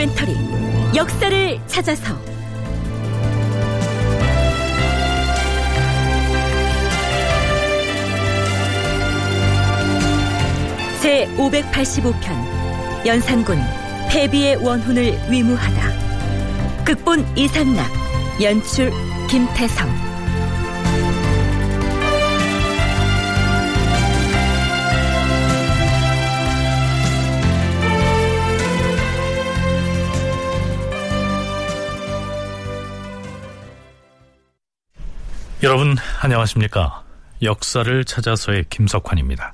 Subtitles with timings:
[0.00, 0.34] 다큐멘터리
[0.96, 2.18] 역사를 찾아서.
[11.02, 13.58] 제 585편 연산군
[14.08, 16.84] 패비의 원혼을 위무하다.
[16.84, 17.86] 극본 이상락
[18.40, 18.90] 연출
[19.28, 20.09] 김태성
[35.62, 37.04] 여러분 안녕하십니까?
[37.42, 39.52] 역사를 찾아서의 김석환입니다.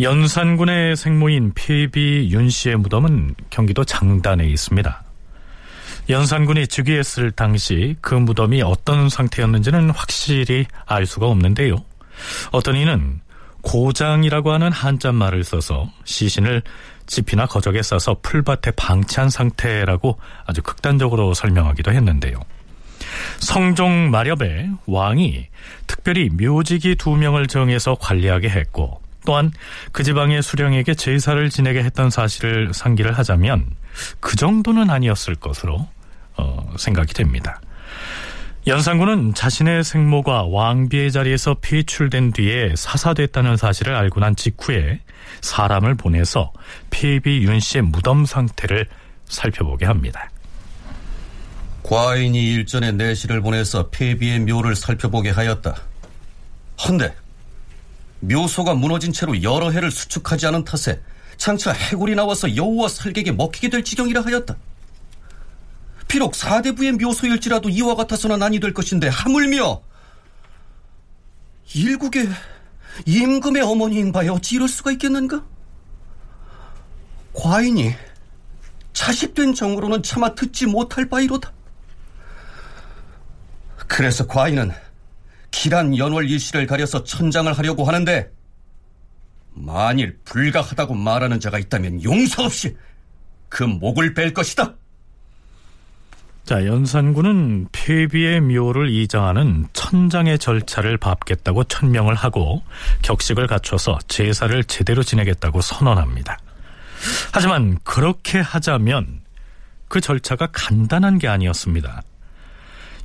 [0.00, 5.04] 연산군의 생모인 폐비 윤 씨의 무덤은 경기도 장단에 있습니다.
[6.08, 11.76] 연산군이 즉위했을 당시 그 무덤이 어떤 상태였는지는 확실히 알 수가 없는데요.
[12.52, 13.20] 어떤 이는
[13.60, 16.62] 고장이라고 하는 한자말을 써서 시신을
[17.04, 22.40] 지피나 거적에 싸서 풀밭에 방치한 상태라고 아주 극단적으로 설명하기도 했는데요.
[23.38, 25.48] 성종 마렵에 왕이
[25.86, 29.50] 특별히 묘직이 두 명을 정해서 관리하게 했고 또한
[29.92, 33.66] 그 지방의 수령에게 제사를 지내게 했던 사실을 상기를 하자면
[34.20, 35.88] 그 정도는 아니었을 것으로
[36.36, 37.60] 어, 생각이 됩니다.
[38.66, 45.00] 연산군은 자신의 생모가 왕비의 자리에서 피출된 뒤에 사사됐다는 사실을 알고 난 직후에
[45.40, 46.52] 사람을 보내서
[46.90, 48.86] 폐비 윤 씨의 무덤 상태를
[49.26, 50.30] 살펴보게 합니다.
[51.86, 55.76] 과인이 일전에 내시를 보내서 폐비의 묘를 살펴보게 하였다.
[56.84, 57.14] 헌데
[58.18, 61.00] 묘소가 무너진 채로 여러 해를 수축하지 않은 탓에
[61.36, 64.56] 장차 해골이 나와서 여우와 설객에 먹히게 될 지경이라 하였다.
[66.08, 69.80] 비록 사대부의 묘소일지라도 이와 같아서는 아니 될 것인데 하물며
[71.72, 72.28] 일국의
[73.06, 75.44] 임금의 어머니인 바에 어찌 이럴 수가 있겠는가?
[77.32, 77.94] 과인이
[78.92, 81.55] 자식된 정으로는 차마 듣지 못할 바이로다.
[83.86, 84.72] 그래서 과인은
[85.50, 88.30] 기란 연월 일시를 가려서 천장을 하려고 하는데
[89.54, 92.76] 만일 불가하다고 말하는 자가 있다면 용서 없이
[93.48, 94.74] 그 목을 뺄 것이다.
[96.44, 102.62] 자, 연산군은 폐비의 묘를 이장하는 천장의 절차를 밟겠다고 천명을 하고
[103.02, 106.38] 격식을 갖춰서 제사를 제대로 지내겠다고 선언합니다.
[107.32, 109.22] 하지만 그렇게 하자면
[109.88, 112.02] 그 절차가 간단한 게 아니었습니다.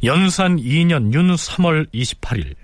[0.03, 2.55] 연산 2년 윤 3월 28일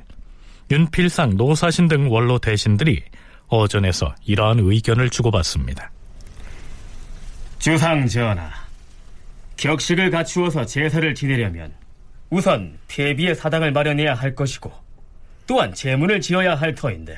[0.72, 3.04] 윤필상, 노사신 등 원로 대신들이
[3.48, 5.92] 어전에서 이러한 의견을 주고받습니다.
[7.60, 8.50] 주상 전하,
[9.56, 11.72] 격식을 갖추어서 제사를 지내려면
[12.32, 14.74] 우선 폐비의 사당을 마련해야 할 것이고
[15.46, 17.16] 또한 제문을 지어야 할 터인데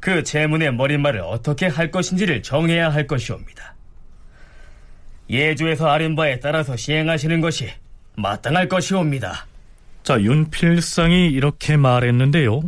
[0.00, 3.74] 그 제문의 머릿말을 어떻게 할 것인지를 정해야 할 것이옵니다.
[5.30, 7.70] 예조에서 아른 바에 따라서 시행하시는 것이
[8.18, 9.46] 마땅할 것이옵니다.
[10.02, 12.60] 자, 윤필상이 이렇게 말했는데요.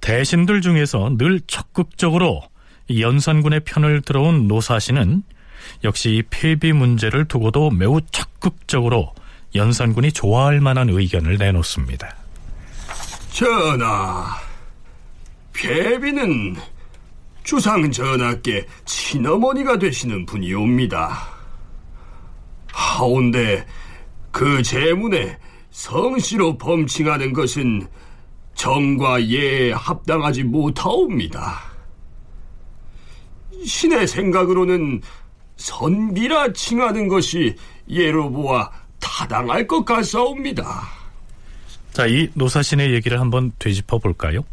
[0.00, 2.42] 대신들 중에서 늘 적극적으로
[2.90, 5.22] 연산군의 편을 들어온 노사시는
[5.84, 9.14] 역시 이 폐비 문제를 두고도 매우 적극적으로
[9.54, 12.16] 연산군이 좋아할 만한 의견을 내놓습니다.
[13.32, 14.36] 전하,
[15.52, 16.56] 폐비는
[17.42, 21.28] 주상 전하께 친어머니가 되시는 분이옵니다.
[22.72, 23.66] 하온데
[24.30, 25.38] 그 재문에
[25.70, 27.86] 성씨로 범칭하는 것은
[28.54, 31.60] 정과 예에 합당하지 못하옵니다.
[33.64, 35.00] 신의 생각으로는
[35.56, 37.54] 선비라 칭하는 것이
[37.88, 40.82] 예로 보아 타당할 것 같사옵니다.
[41.92, 44.44] 자, 이 노사신의 얘기를 한번 되짚어 볼까요?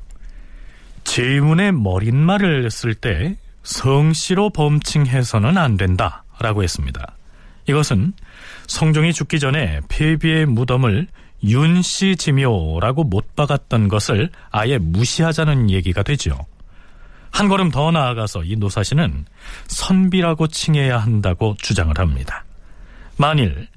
[1.04, 7.16] 제문의 머릿말을 쓸 때 성씨로 범칭해서는 안 된다라고 했습니다.
[7.68, 8.14] 이것은
[8.68, 11.08] 성종이 죽기 전에 폐비의 무덤을
[11.44, 16.38] 윤씨 지묘라고 못 박았던 것을 아예 무시하자는 얘기가 되죠.
[17.32, 19.26] 한 걸음 더 나아가서 이 노사시는
[19.68, 22.46] 선비라고 칭해야 한다고 주장을 합니다.
[23.18, 23.68] 만일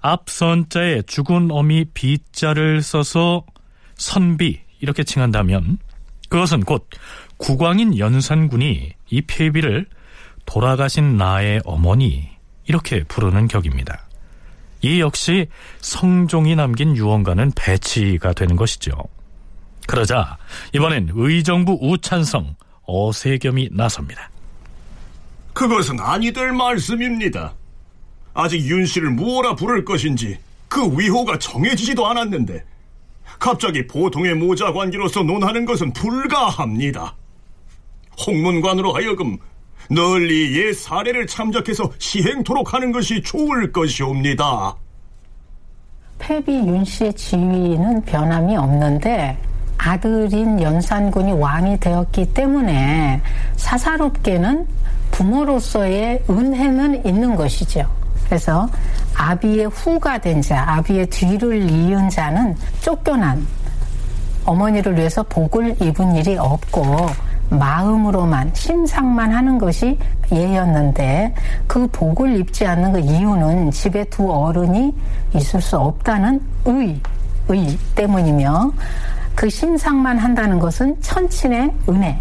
[0.00, 3.44] 앞선자에 죽은 어미 비자를 써서
[3.96, 5.78] 선비 이렇게 칭한다면
[6.28, 6.88] 그것은 곧
[7.36, 9.86] 국왕인 연산군이 이 폐비를
[10.46, 12.28] 돌아가신 나의 어머니
[12.66, 14.06] 이렇게 부르는 격입니다.
[14.82, 15.46] 이 역시
[15.80, 18.92] 성종이 남긴 유언과는 배치가 되는 것이죠.
[19.86, 20.38] 그러자
[20.74, 24.30] 이번엔 의정부 우찬성 어세겸이 나섭니다.
[25.52, 27.54] 그것은 아니될 말씀입니다.
[28.34, 30.38] 아직 윤 씨를 무엇라 부를 것인지
[30.68, 32.64] 그 위호가 정해지지도 않았는데
[33.38, 37.14] 갑자기 보통의 모자 관계로서 논하는 것은 불가합니다.
[38.26, 39.38] 홍문관으로 하여금
[39.94, 44.74] 널리 옛 사례를 참작해서 시행토록 하는 것이 좋을 것이옵니다.
[46.18, 49.36] 패비 윤 씨의 지위는 변함이 없는데
[49.76, 53.20] 아들인 연산군이 왕이 되었기 때문에
[53.56, 54.66] 사사롭게는
[55.10, 57.86] 부모로서의 은혜는 있는 것이죠.
[58.24, 58.68] 그래서
[59.14, 63.46] 아비의 후가 된 자, 아비의 뒤를 이은 자는 쫓겨난
[64.46, 69.98] 어머니를 위해서 복을 입은 일이 없고 마음으로만 심상만 하는 것이
[70.30, 71.34] 예였는데
[71.66, 74.94] 그 복을 입지 않는 그 이유는 집에 두 어른이
[75.34, 77.00] 있을 수 없다는 의,
[77.48, 78.72] 의 때문이며
[79.34, 82.18] 그 심상만 한다는 것은 천친의 은혜,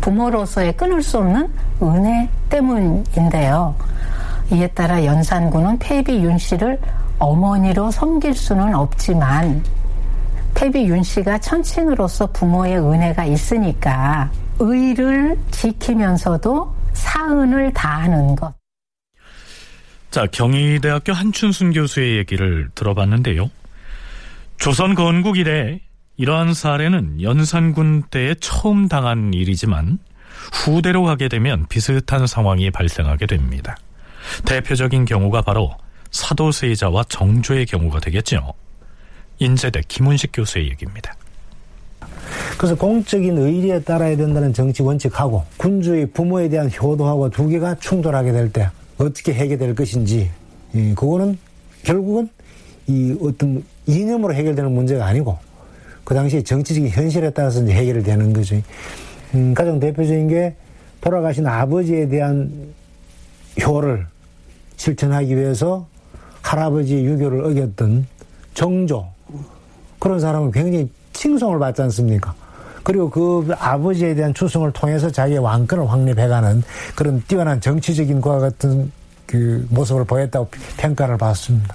[0.00, 1.48] 부모로서의 끊을 수 없는
[1.82, 3.74] 은혜 때문인데요.
[4.50, 6.78] 이에 따라 연산군은 폐비 윤 씨를
[7.18, 9.62] 어머니로 섬길 수는 없지만
[10.54, 18.54] 폐비 윤 씨가 천친으로서 부모의 은혜가 있으니까 의를 지키면서도 사은을 다하는 것.
[20.10, 23.50] 자, 경희대학교 한춘순 교수의 얘기를 들어봤는데요.
[24.58, 25.80] 조선 건국 이래
[26.16, 29.98] 이러한 사례는 연산군 때에 처음 당한 일이지만
[30.52, 33.76] 후대로 가게 되면 비슷한 상황이 발생하게 됩니다.
[34.44, 35.76] 대표적인 경우가 바로
[36.12, 38.54] 사도세자와 정조의 경우가 되겠죠.
[39.38, 41.14] 인제대 김훈식 교수의 얘기입니다.
[42.56, 48.48] 그래서 공적인 의리에 따라야 된다는 정치 원칙하고 군주의 부모에 대한 효도하고 두 개가 충돌하게 될
[48.50, 50.30] 때 어떻게 해결될 것인지
[50.74, 51.36] 예, 그거는
[51.82, 52.28] 결국은
[52.86, 55.36] 이 어떤 이념으로 해결되는 문제가 아니고
[56.04, 58.60] 그 당시 정치적인 현실에 따라서 이제 해결이 되는 거죠.
[59.34, 60.54] 음, 가장 대표적인 게
[61.00, 62.50] 돌아가신 아버지에 대한
[63.64, 64.06] 효를
[64.76, 65.86] 실천하기 위해서
[66.42, 68.06] 할아버지의 유교를 어겼던
[68.54, 69.06] 정조
[69.98, 72.34] 그런 사람은 굉장히 칭송을 받지 않습니까?
[72.84, 76.62] 그리고 그 아버지에 대한 추승을 통해서 자기의 왕권을 확립해가는
[76.94, 78.92] 그런 뛰어난 정치적인 과 같은
[79.26, 81.74] 그 모습을 보였다고 평가를 받습니다.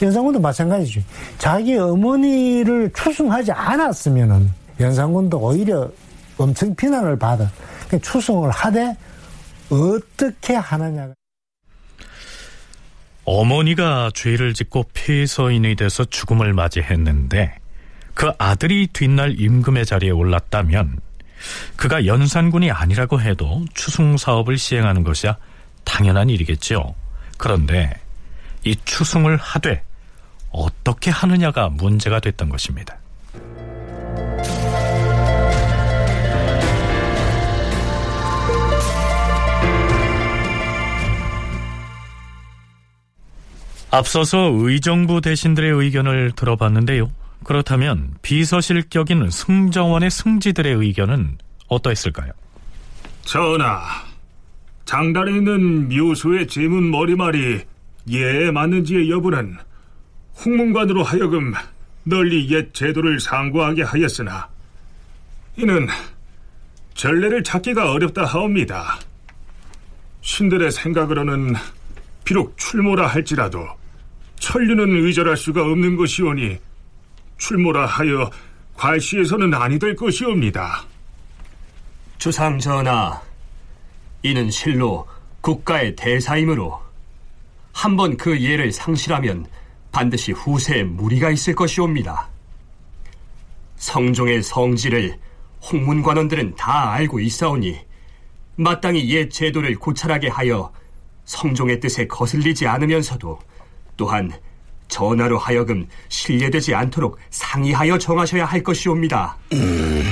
[0.00, 1.00] 연산군도 마찬가지죠.
[1.38, 4.50] 자기 어머니를 추승하지 않았으면은
[4.80, 5.88] 연산군도 오히려
[6.38, 7.48] 엄청 비난을 받아.
[8.00, 8.96] 추승을 하되
[9.70, 11.14] 어떻게 하느냐가.
[13.24, 17.61] 어머니가 죄를 짓고 폐서인이 돼서 죽음을 맞이했는데
[18.14, 21.00] 그 아들이 뒷날 임금의 자리에 올랐다면
[21.76, 25.36] 그가 연산군이 아니라고 해도 추승 사업을 시행하는 것이야
[25.84, 26.94] 당연한 일이겠지요.
[27.38, 27.92] 그런데
[28.64, 29.82] 이 추승을 하되
[30.50, 32.98] 어떻게 하느냐가 문제가 됐던 것입니다.
[43.90, 47.10] 앞서서 의정부 대신들의 의견을 들어봤는데요.
[47.44, 52.32] 그렇다면 비서실격인 승정원의 승지들의 의견은 어떠했을까요?
[53.24, 53.82] 전하,
[54.84, 57.60] 장단에 있는 묘소의 제문 머리말이
[58.10, 59.56] 예에 맞는지의 여부는
[60.44, 61.52] 홍문관으로 하여금
[62.04, 64.48] 널리 옛 제도를 상고하게 하였으나
[65.56, 65.86] 이는
[66.94, 68.98] 전례를 찾기가 어렵다 하옵니다.
[70.20, 71.54] 신들의 생각으로는
[72.24, 73.66] 비록 출모라 할지라도
[74.38, 76.58] 천류는 의절할 수가 없는 것이오니
[77.46, 78.30] 출모라 하여
[78.76, 80.84] 괄시에서는 아니 될 것이옵니다.
[82.16, 83.20] 주상 전하,
[84.22, 85.08] 이는 실로
[85.40, 86.80] 국가의 대사이므로
[87.72, 89.46] 한 번 그 예를 상실하면
[89.90, 92.28] 반드시 후세에 무리가 있을 것이옵니다.
[93.76, 95.18] 성종의 성질을
[95.62, 97.76] 홍문관원들은 다 알고 있사오니
[98.54, 100.72] 마땅히 옛 제도를 고찰하게 하여
[101.24, 103.40] 성종의 뜻에 거슬리지 않으면서도
[103.96, 104.30] 또한
[104.92, 109.36] 전하로 하여금 신뢰되지 않도록 상의하여 정하셔야 할 것이옵니다.
[109.54, 110.04] 음...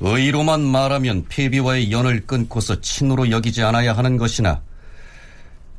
[0.00, 4.60] 의로만 말하면 폐비와의 연을 끊고서 친으로 여기지 않아야 하는 것이나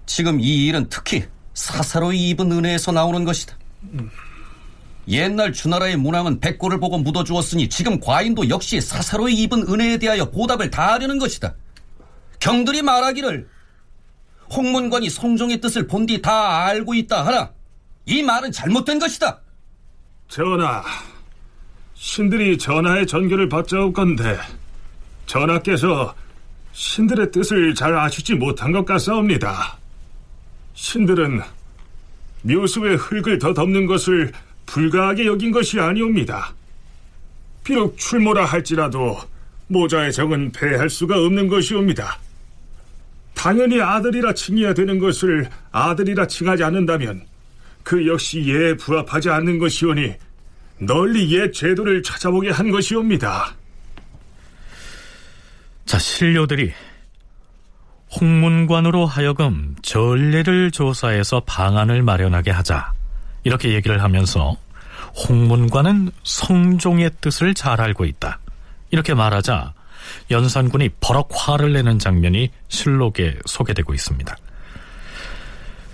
[0.06, 3.58] 지금 이 일은 특히 사사로이 입은 은혜에서 나오는 것이다.
[5.10, 11.20] 옛날 주나라의 문왕은 백골을 보고 묻어주었으니 지금 과인도 역시 사사로이 입은 은혜에 대하여 보답을 다하려는
[11.20, 11.54] 것이다.
[12.40, 13.48] 경들이 말하기를
[14.52, 17.52] 홍문관이 성종의 뜻을 본 뒤 다 알고 있다 하나
[18.06, 19.42] 이 말은 잘못된 것이다.
[20.28, 20.84] 전하,
[21.96, 24.38] 신들이 전하의 전교를 받자옵건데
[25.26, 26.14] 전하께서
[26.74, 29.78] 신들의 뜻을 잘 아시지 못한 것 같사옵니다.
[30.74, 31.42] 신들은
[32.44, 34.32] 묘수의 흙을 더 덮는 것을
[34.66, 36.54] 불가하게 여긴 것이 아니옵니다.
[37.64, 39.18] 비록 출모라 할지라도
[39.68, 42.20] 모자의 정은 패할 수가 없는 것이옵니다.
[43.36, 47.26] 당연히 아들이라 칭해야 되는 것을 아들이라 칭하지 않는다면
[47.84, 50.16] 그 역시 예에 부합하지 않는 것이오니
[50.80, 53.54] 널리 옛 제도를 찾아보게 한 것이옵니다.
[55.86, 56.74] 자, 신료들이
[58.20, 62.94] 홍문관으로 하여금 전례를 조사해서 방안을 마련하게 하자.
[63.44, 64.58] 이렇게 얘기를 하면서
[65.28, 68.40] 홍문관은 성종의 뜻을 잘 알고 있다.
[68.90, 69.74] 이렇게 말하자
[70.32, 74.36] 연산군이 버럭 화를 내는 장면이 실록에 소개되고 있습니다.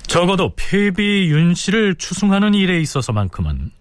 [0.08, 3.72] 적어도 폐비 윤씨를 추승하는 일에 있어서만큼은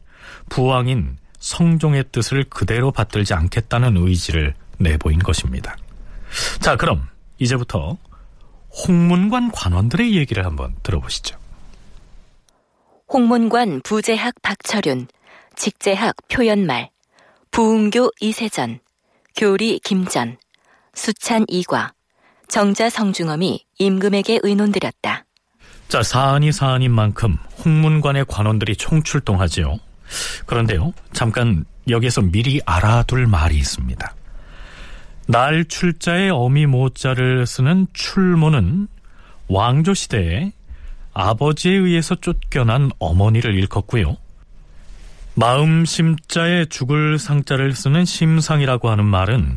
[0.48, 5.76] 부왕인 성종의 뜻을 그대로 받들지 않겠다는 의지를 내보인 것입니다.
[6.60, 7.96] 자, 그럼 이제부터
[8.70, 11.36] 홍문관 관원들의 얘기를 한번 들어보시죠.
[13.12, 15.08] 홍문관 부재학 박철윤,
[15.56, 16.90] 직재학 표연말,
[17.50, 18.78] 부흥교 이세전,
[19.40, 20.36] 교리 김전,
[20.92, 21.94] 수찬 이과,
[22.48, 25.24] 정자 성중엄이 임금에게 의논드렸다.
[25.88, 29.78] 자, 사안이 사안인 만큼 홍문관의 관원들이 총출동하지요.
[30.44, 34.14] 그런데요, 잠깐 여기서 미리 알아둘 말이 있습니다.
[35.26, 38.88] 날 출자의 어미 모자를 쓰는 출모는
[39.48, 40.52] 왕조 시대에
[41.14, 44.18] 아버지에 의해서 쫓겨난 어머니를 일컫고요.
[45.34, 49.56] 마음 심자에 죽을 상자를 쓰는 심상이라고 하는 말은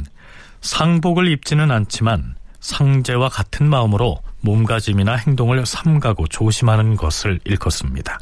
[0.62, 8.20] 상복을 입지는 않지만 상제와 같은 마음으로 몸가짐이나 행동을 삼가고 조심하는 것을 일컫습니다.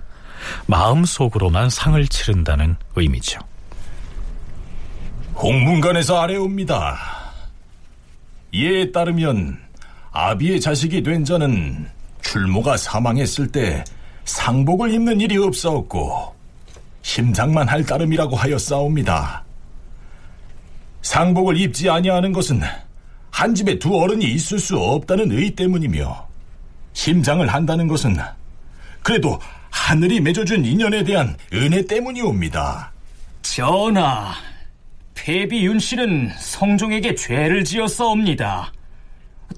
[0.65, 3.39] 마음속으로만 상을 치른다는 의미죠.
[5.36, 6.98] 홍문관에서 아래옵니다.
[8.53, 9.60] 이에 따르면
[10.12, 11.88] 아비의 자식이 된 자는
[12.22, 13.84] 출모가 사망했을 때
[14.25, 16.40] 상복을 입는 일이 없사옵고
[17.01, 19.43] 심상만 할 따름이라고 하였사옵니다.
[21.01, 22.62] 상복을 입지 아니하는 것은
[23.31, 26.27] 한 집에 두 어른이 있을 수 없다는 의 때문이며
[26.93, 28.17] 심장을 한다는 것은
[29.01, 29.39] 그래도
[29.72, 32.91] 하늘이 맺어준 인연에 대한 은혜 때문이옵니다.
[33.41, 34.34] 전하,
[35.15, 38.72] 폐비 윤 씨는 성종에게 죄를 지었사옵니다.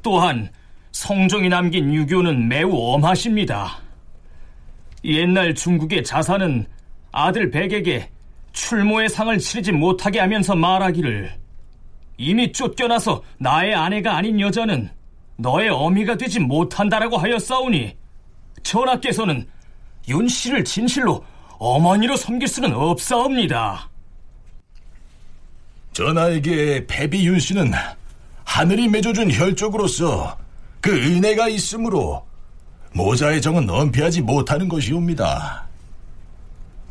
[0.02, 0.50] 또한
[0.92, 3.80] 성종이 남긴 유교는 매우 엄하십니다.
[5.04, 6.66] 옛날 중국의 자사는
[7.14, 8.10] 아들 백에게
[8.52, 11.32] 출모의 상을 치르지 못하게 하면서 말하기를
[12.18, 14.90] 이미 쫓겨나서 나의 아내가 아닌 여자는
[15.38, 17.96] 너의 어미가 되지 못한다라고 하였사오니
[18.64, 19.48] 전하께서는
[20.10, 21.24] 윤 씨를 진실로
[21.60, 23.90] 어머니로 섬길 수는 없사옵니다.
[25.94, 27.72] 전하에게 패비 윤 씨는
[28.44, 30.38] 하늘이 맺어준 혈족으로서
[30.82, 32.26] 그 은혜가 있으므로
[32.94, 35.68] 모자의 정은 은폐하지 못하는 것이옵니다.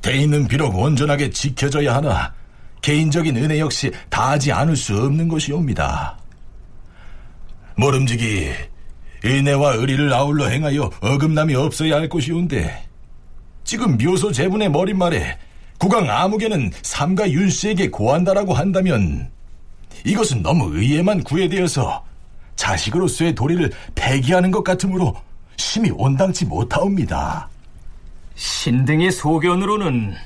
[0.03, 2.35] 대인은 비록 온전하게 지켜져야 하나
[2.83, 6.19] 개인적인 은혜 역시 다하지 않을 수 없는 것이옵니다.
[7.77, 8.51] 모름지기
[9.25, 12.85] 은혜와 의리를 아울러 행하여 어긋남이 없어야 할 것이온데
[13.65, 15.39] 지금 묘소 제분의 머릿말에
[15.79, 19.31] 국왕 아무개는 삼가 윤씨에게 고한다라고 한다면
[20.05, 22.05] 이것은 너무 의에만 구애되어서
[22.57, 25.15] 자식으로서의 도리를 폐기하는 것 같으므로
[25.57, 27.49] 심히 온당치 못하옵니다.
[28.43, 30.17] 신등의 소견으로는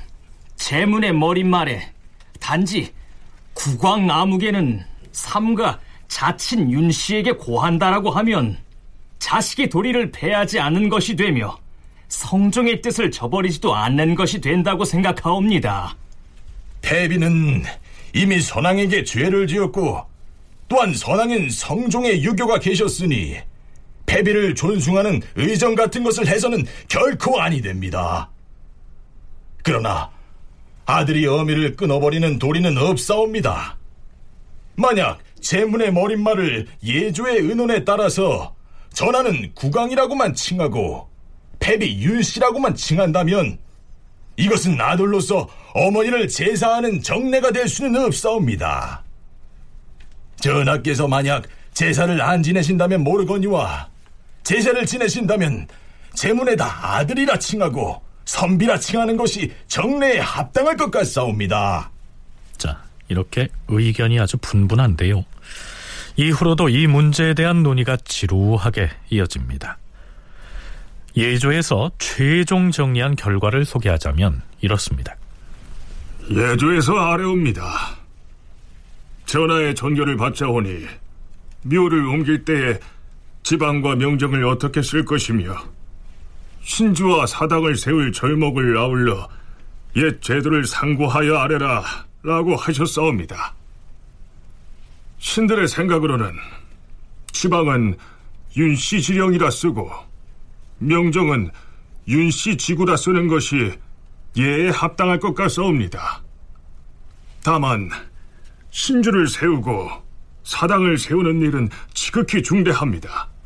[0.55, 1.87] 재문의 머릿말에
[2.39, 2.91] 단지
[3.53, 8.57] 국왕 나무개는 삼가 자친 윤 씨에게 고한다라고 하면
[9.19, 11.59] 자식의 도리를 패하지 않는 것이 되며
[12.07, 15.95] 성종의 뜻을 저버리지도 않는 것이 된다고 생각하옵니다.
[16.81, 17.65] 패비는
[18.15, 20.03] 이미 선왕에게 죄를 지었고
[20.67, 23.37] 또한 선왕엔 성종의 유교가 계셨으니
[24.07, 28.29] 패비를 존숭하는 의정 같은 것을 해서는 결코 아니 됩니다.
[29.63, 30.09] 그러나
[30.85, 33.77] 아들이 어미를 끊어버리는 도리는 없사옵니다.
[34.75, 38.55] 만약 제문의 머릿말을 예조의 의논에 따라서
[38.93, 41.09] 전하는 국왕이라고만 칭하고
[41.59, 43.59] 패비 윤씨라고만 칭한다면
[44.37, 49.03] 이것은 아들로서 어머니를 제사하는 정례가 될 수는 없사옵니다.
[50.39, 53.89] 전하께서 만약 제사를 안 지내신다면 모르거니와
[54.47, 55.67] 제사를 지내신다면
[56.15, 61.91] 제문에다 아들이라 칭하고 선비라 칭하는 것이 정례에 합당할 것 같사옵니다.
[62.57, 65.25] 자, 이렇게 의견이 아주 분분한데요.
[66.15, 69.79] 이후로도 이 문제에 대한 논의가 지루하게 이어집니다.
[71.17, 75.17] 예조에서 최종 정리한 결과를 소개하자면 이렇습니다.
[76.31, 77.97] 예조에서 아래옵니다.
[79.25, 80.85] 전하의 전결을 받자오니
[81.63, 82.79] 묘를 옮길 때에
[83.47, 85.55] 지방과 명정을 어떻게 쓸 것이며
[86.63, 89.29] 신주와 사당을 세울 절목을 아울러
[89.95, 91.81] 옛 제도를 상고하여 아래라
[92.23, 93.55] 라고 하셨사옵니다.
[95.19, 96.33] 신들의 생각으로는
[97.31, 97.95] 지방은
[98.57, 99.91] 윤씨 지령이라 쓰고
[100.79, 101.49] 명정은
[102.09, 103.71] 윤씨 지구라 쓰는 것이
[104.35, 106.21] 예에 합당할 것 같사옵니다.
[107.45, 107.89] 다만
[108.71, 109.89] 신주를 세우고
[110.43, 113.36] 사당을 세우는 일은 지극히 중대합니다.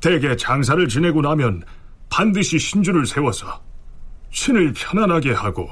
[0.00, 1.62] 대개 장사를 지내고 나면
[2.08, 3.62] 반드시 신주를 세워서
[4.30, 5.70] 신을 편안하게 하고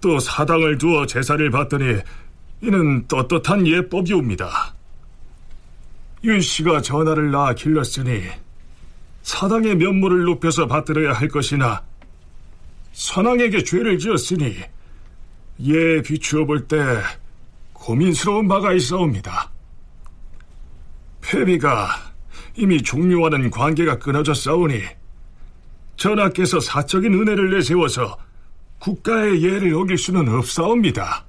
[0.00, 2.00] 또 사당을 두어 제사를 받더니
[2.60, 4.74] 이는 떳떳한 예법이옵니다.
[6.24, 8.22] 윤 씨가 전하를 낳아 길렀으니
[9.22, 11.82] 사당의 면모를 높여서 받들어야 할 것이나
[12.92, 14.56] 선왕에게 죄를 지었으니
[15.60, 16.76] 예 비추어 볼 때
[17.72, 19.50] 고민스러운 바가 있어옵니다.
[21.20, 22.13] 폐비가
[22.56, 24.82] 이미 종묘와는 관계가 끊어져 싸우니
[25.96, 28.16] 전하께서 사적인 은혜를 내세워서
[28.78, 31.24] 국가의 예를 어길 수는 없사옵니다.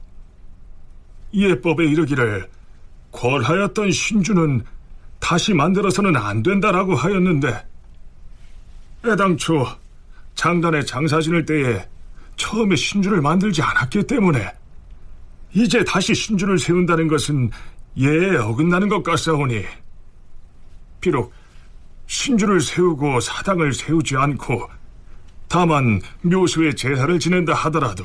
[1.33, 2.47] 예법에 이르기를
[3.11, 4.63] 궐하였던 신주는
[5.19, 7.65] 다시 만들어서는 안 된다라고 하였는데
[9.05, 9.65] 애당초
[10.35, 11.87] 장단에 장사 지낼 때에
[12.35, 14.51] 처음에 신주를 만들지 않았기 때문에
[15.53, 17.49] 이제 다시 신주를 세운다는 것은
[17.97, 19.63] 예에 어긋나는 것 같사오니
[21.05, 21.31] 비록
[22.07, 24.67] 신주를 세우고 사당을 세우지 않고
[25.47, 28.03] 다만 묘소에 제사를 지낸다 하더라도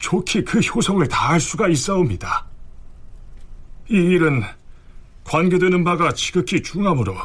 [0.00, 2.44] 좋게 그 효성을 다할 수가 있사옵니다.
[3.88, 4.42] 이 일은
[5.22, 7.16] 관계되는 바가 지극히 중하므로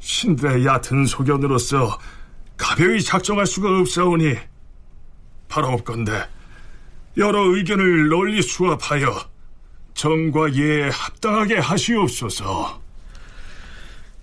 [0.00, 1.98] 신들의 얕은 소견으로서
[2.58, 4.36] 가벼이 작정할 수가 없사오니
[5.48, 6.28] 바라옵건대
[7.16, 9.32] 여러 의견을 널리 수합하여
[9.94, 12.81] 정과 예에 합당하게 하시옵소서.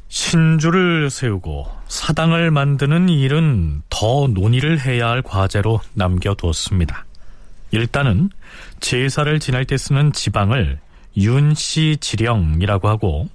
[0.10, 7.06] 신주를 세우고 사당을 만드는 일은 더 논의를 해야 할 과제로 남겨두었습니다.
[7.72, 8.32] 일단은
[8.80, 10.80] 제사를 지낼 때 쓰는 지방을
[11.16, 13.30] 윤씨 지령이라고 하고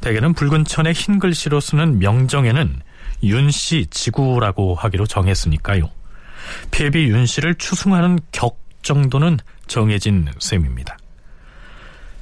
[0.00, 2.80] 대개는 붉은 천에 흰 글씨로 쓰는 명정에는
[3.22, 5.88] 윤씨 지구라고 하기로 정했으니까요.
[6.72, 10.98] 폐비 윤씨를 추승하는 격 정도는 정해진 셈입니다.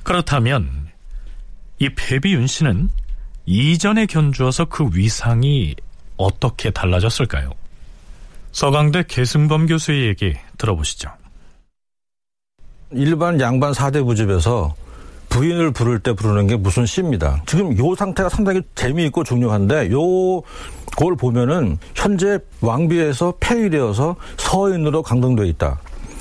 [0.02, 0.88] 그렇다면
[1.78, 2.90] 이 폐비 윤씨는
[3.46, 5.74] 이전에 견주어서 그 위상이
[6.16, 7.50] 어떻게 달라졌을까요?
[8.52, 11.10] 서강대 계승범 교수의 얘기 들어보시죠.
[12.92, 14.74] 일반 양반 사대 부집에서
[15.28, 17.42] 부인을 부를 때 부르는 게 무슨 시입니다.
[17.46, 25.80] 지금 요 상태가 상당히 재미있고 중요한데 요걸 보면은 현재 왕비에서 폐위되어서 서인으로 강등돼 있다.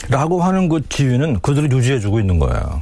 [0.09, 2.81] 라고 하는 그 지위는 그들을 유지해주고 있는 거예요.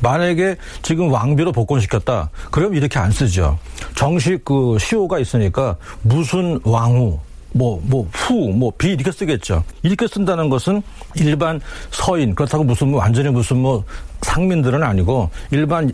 [0.00, 2.30] 만약에 지금 왕비로 복권시켰다.
[2.50, 3.58] 그럼 이렇게 안 쓰죠.
[3.94, 7.18] 정식 그 시호가 있으니까 무슨 왕후,
[7.52, 9.64] 뭐, 뭐, 후, 뭐, 비 이렇게 쓰겠죠.
[9.82, 10.82] 이렇게 쓴다는 것은
[11.14, 13.84] 일반 서인, 그렇다고 무슨 뭐 완전히 무슨 뭐
[14.22, 15.90] 상민들은 아니고 일반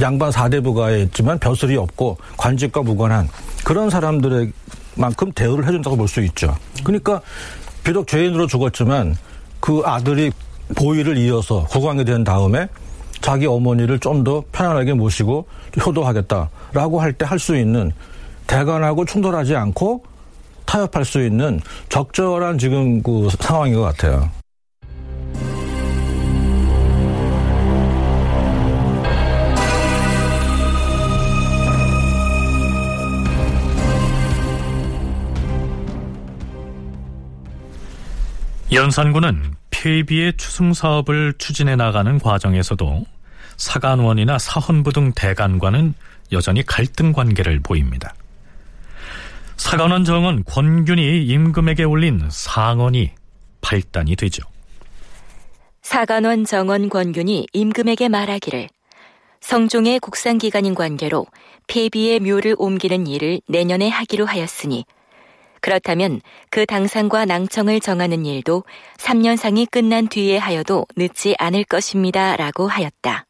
[0.00, 3.28] 양반 사대부가에 있지만 벼슬이 없고 관직과 무관한
[3.64, 4.52] 그런 사람들의
[4.96, 6.56] 만큼 대우를 해준다고 볼 수 있죠.
[6.84, 7.20] 그러니까
[7.84, 9.16] 비록 죄인으로 죽었지만
[9.60, 10.32] 그 아들이
[10.74, 12.68] 보위를 이어서 국왕이 된 다음에
[13.20, 15.46] 자기 어머니를 좀 더 편안하게 모시고
[15.84, 17.92] 효도하겠다라고 할 때 할 수 있는
[18.46, 20.04] 대관하고 충돌하지 않고
[20.64, 24.30] 타협할 수 있는 적절한 지금 그 상황인 것 같아요.
[38.72, 39.54] 연산군은
[39.86, 43.06] 폐비의 추승 사업을 추진해 나가는 과정에서도
[43.56, 45.94] 사간원이나 사헌부 등 대간과는
[46.32, 48.12] 여전히 갈등 관계를 보입니다.
[49.56, 53.12] 사간원 정은 권균이 임금에게 올린 상언이
[53.60, 54.42] 발단이 되죠.
[55.82, 58.68] 사간원 정원 권균이 임금에게 말하기를
[59.40, 61.26] 성종의 국상기관인 관계로
[61.68, 64.84] 폐비의 묘를 옮기는 일을 내년에 하기로 하였으니
[65.66, 68.62] 그렇다면 그 당상과 낭청을 정하는 일도
[68.98, 72.36] 3년상이 끝난 뒤에 하여도 늦지 않을 것입니다.
[72.36, 73.26] 라고 하였다.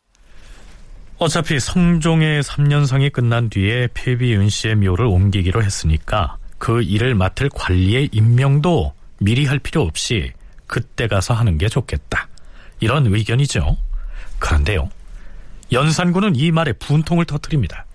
[1.16, 8.92] 어차피 성종의 3년상이 끝난 뒤에 폐비윤 씨의 묘를 옮기기로 했으니까 그 일을 맡을 관리의 임명도
[9.18, 10.30] 미리 할 필요 없이
[10.66, 12.28] 그때 가서 하는 게 좋겠다.
[12.80, 13.78] 이런 의견이죠.
[14.40, 14.90] 그런데요.
[15.72, 17.86] 연산군은 이 말에 분통을 터뜨립니다.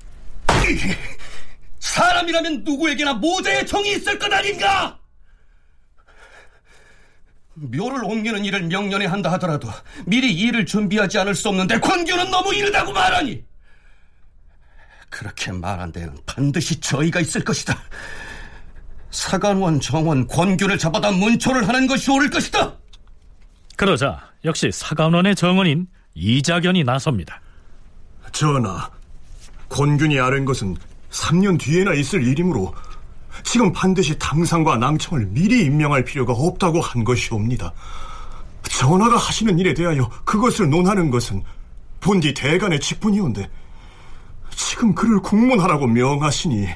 [1.82, 4.98] 사람이라면 누구에게나 모자의 정이 있을 것 아닌가?
[7.56, 9.68] 묘를 옮기는 일을 명년에 한다 하더라도
[10.06, 13.44] 미리 일을 준비하지 않을 수 없는데 권규는 너무 이르다고 말하니
[15.10, 17.78] 그렇게 말한 데는 반드시 저희가 있을 것이다.
[19.10, 22.78] 사관원, 정원, 권균을 잡아다 문초를 하는 것이 옳을 것이다.
[23.76, 27.42] 그러자 역시 사관원의 정원인 이자견이 나섭니다.
[28.32, 28.90] 전하,
[29.68, 30.78] 권균이 아는 것은
[31.12, 32.74] 3년 뒤에나 있을 일이므로
[33.44, 37.74] 지금 반드시 당상과 낭청을 미리 임명할 필요가 없다고 한 것이옵니다.
[38.64, 41.44] 전하가 하시는 일에 대하여 그것을 논하는 것은
[42.00, 43.50] 본디 대간의 직분이온데
[44.56, 46.68] 지금 그를 국문하라고 명하시니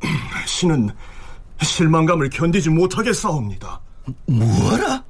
[0.46, 0.90] 신은
[1.60, 3.80] 실망감을 견디지 못하겠사옵니다.
[4.26, 5.04] 뭐라?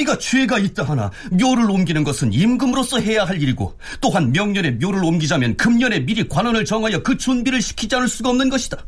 [0.00, 5.56] 폐비가 죄가 있다 하나 묘를 옮기는 것은 임금으로서 해야 할 일이고 또한 명년에 묘를 옮기자면
[5.56, 8.78] 금년에 미리 관원을 정하여 그 준비를 시키지 않을 수가 없는 것이다.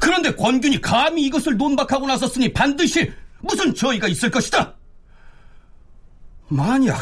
[0.00, 4.74] 그런데 권균이 감히 이것을 논박하고 나섰으니 반드시 무슨 저희가 있을 것이다.
[6.48, 6.98] 만약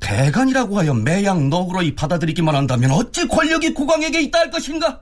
[0.00, 5.00] 대간이라고 하여 매양 너그러이 받아들이기만 한다면 어찌 권력이 국왕에게 있다 할 것인가?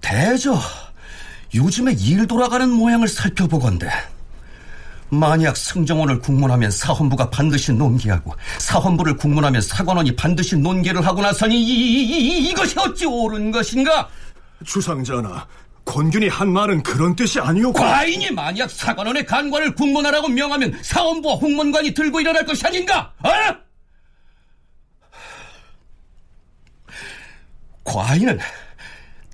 [0.00, 0.56] 대저
[1.54, 3.88] 요즘에 일 돌아가는 모양을 살펴보건대
[5.08, 12.02] 만약 승정원을 국문하면 사헌부가 반드시 논기하고 사헌부를 국문하면 사관원이 반드시 논계를 하고 나서니 이, 이,
[12.02, 14.08] 이, 이것이 어찌 옳은 것인가?
[14.64, 15.46] 주상전하,
[15.84, 22.20] 권균이 한 말은 그런 뜻이 아니었고 과인이 만약 사관원의 간관을 국문하라고 명하면 사헌부와 홍문관이 들고
[22.20, 23.12] 일어날 것이 아닌가?
[23.22, 23.30] 어?
[27.84, 28.40] 과인은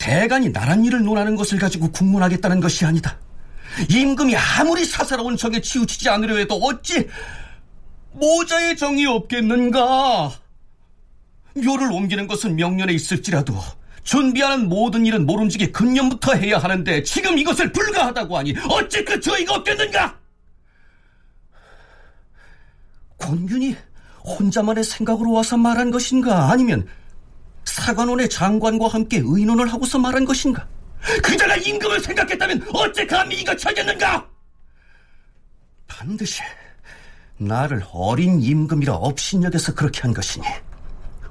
[0.02, 3.20] 대간이 나란 일을 논하는 것을 가지고 국문하겠다는 것이 아니다.
[3.88, 7.08] 임금이 아무리 사사로운 적에 치우치지 않으려 해도 어찌
[8.10, 10.32] 모자의 정이 없겠는가?
[11.54, 13.54] 묘를 옮기는 것은 명년에 있을지라도
[14.02, 20.18] 준비하는 모든 일은 모름지기 금년부터 해야 하는데 지금 이것을 불가하다고 하니 어찌 그 저희가 없겠는가?
[23.18, 23.76] 권균이
[24.24, 26.50] 혼자만의 생각으로 와서 말한 것인가?
[26.50, 26.88] 아니면
[27.64, 30.66] 사관원의 장관과 함께 의논을 하고서 말한 것인가?
[31.22, 34.27] 그자가 임금을 생각했다면 어째 감히 이것이 하겠는가?
[35.87, 36.42] 반드시
[37.38, 40.46] 나를 어린 임금이라 업신여겨서 그렇게 한 것이니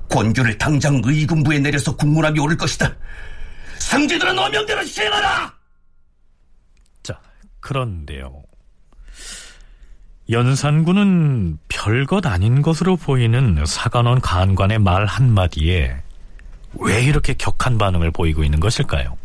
[0.10, 2.94] 권규를 당장 의금부에 내려서 국문함이 오를 것이다.
[3.80, 5.54] 상제들은 어명대로 시행하라!
[7.02, 7.20] 자,
[7.62, 8.44] 그런데요.
[10.30, 16.04] 연산군은 별것 아닌 것으로 보이는 사관원 간관의 말 한마디에
[16.80, 19.18] 왜 이렇게 격한 반응을 보이고 있는 것일까요?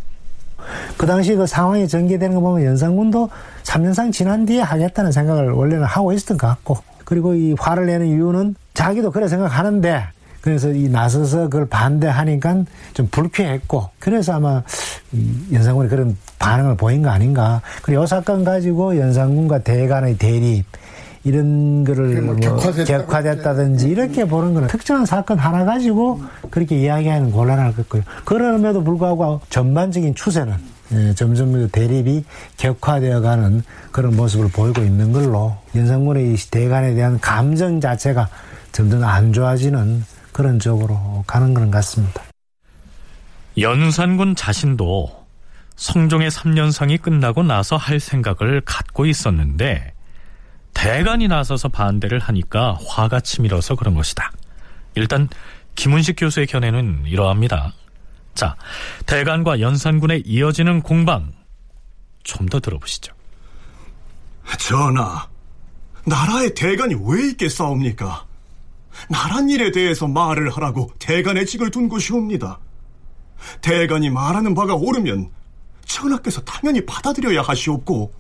[0.97, 3.31] 그 당시 그 상황이 전개되는 거 보면 연산군도
[3.63, 8.57] 3년상 지난 뒤에 하겠다는 생각을 원래는 하고 있었던 것 같고 그리고 이 화를 내는 이유는
[8.75, 10.09] 자기도 그래 생각하는데
[10.41, 14.63] 그래서 이 나서서 그걸 반대하니까 좀 불쾌했고 그래서 아마
[15.53, 20.65] 연산군이 그런 반응을 보인 거 아닌가 그리고 이 사건 가지고 연산군과 대간의 대립
[21.27, 23.55] 이런 거를 뭐 격화됐다.
[23.55, 28.03] 든지 이렇게 보는 거는 특정한 사건 하나 가지고 그렇게 이야기하는 곤란할 것고요.
[28.25, 30.55] 그럼에도 불구하고 전반적인 추세는
[30.93, 32.23] 예, 점점 대립이
[32.59, 38.29] 격화되어가는 그런 모습을 보이고 있는 걸로 연상군의 대간에 대한 감정 자체가
[38.71, 42.23] 점점 안 좋아지는 그런 쪽으로 가는 것 같습니다.
[43.59, 45.27] 연산군 자신도
[45.75, 49.96] 성종의 3년상이 끝나고 나서 할 생각을 갖고 있었는데
[50.77, 54.31] 대간이 나서서 반대를 하니까 화가 치밀어서 그런 것이다.
[54.95, 55.29] 일단
[55.75, 57.73] 김은식 교수의 견해는 이러합니다.
[58.35, 58.57] 자,
[59.07, 61.33] 대간과 연산군에 이어지는 공방
[62.25, 63.15] 좀 더 들어보시죠.
[64.59, 65.27] 전하,
[66.05, 68.27] 나라의 대간이 왜 있겠사옵니까?
[69.09, 72.59] 나란 일에 대해서 말을 하라고 대간의 직을 둔 것이옵니다.
[73.63, 75.31] 대간이 말하는 바가 옳으면
[75.87, 78.13] 전하께서 당연히 받아들여야 하시옵고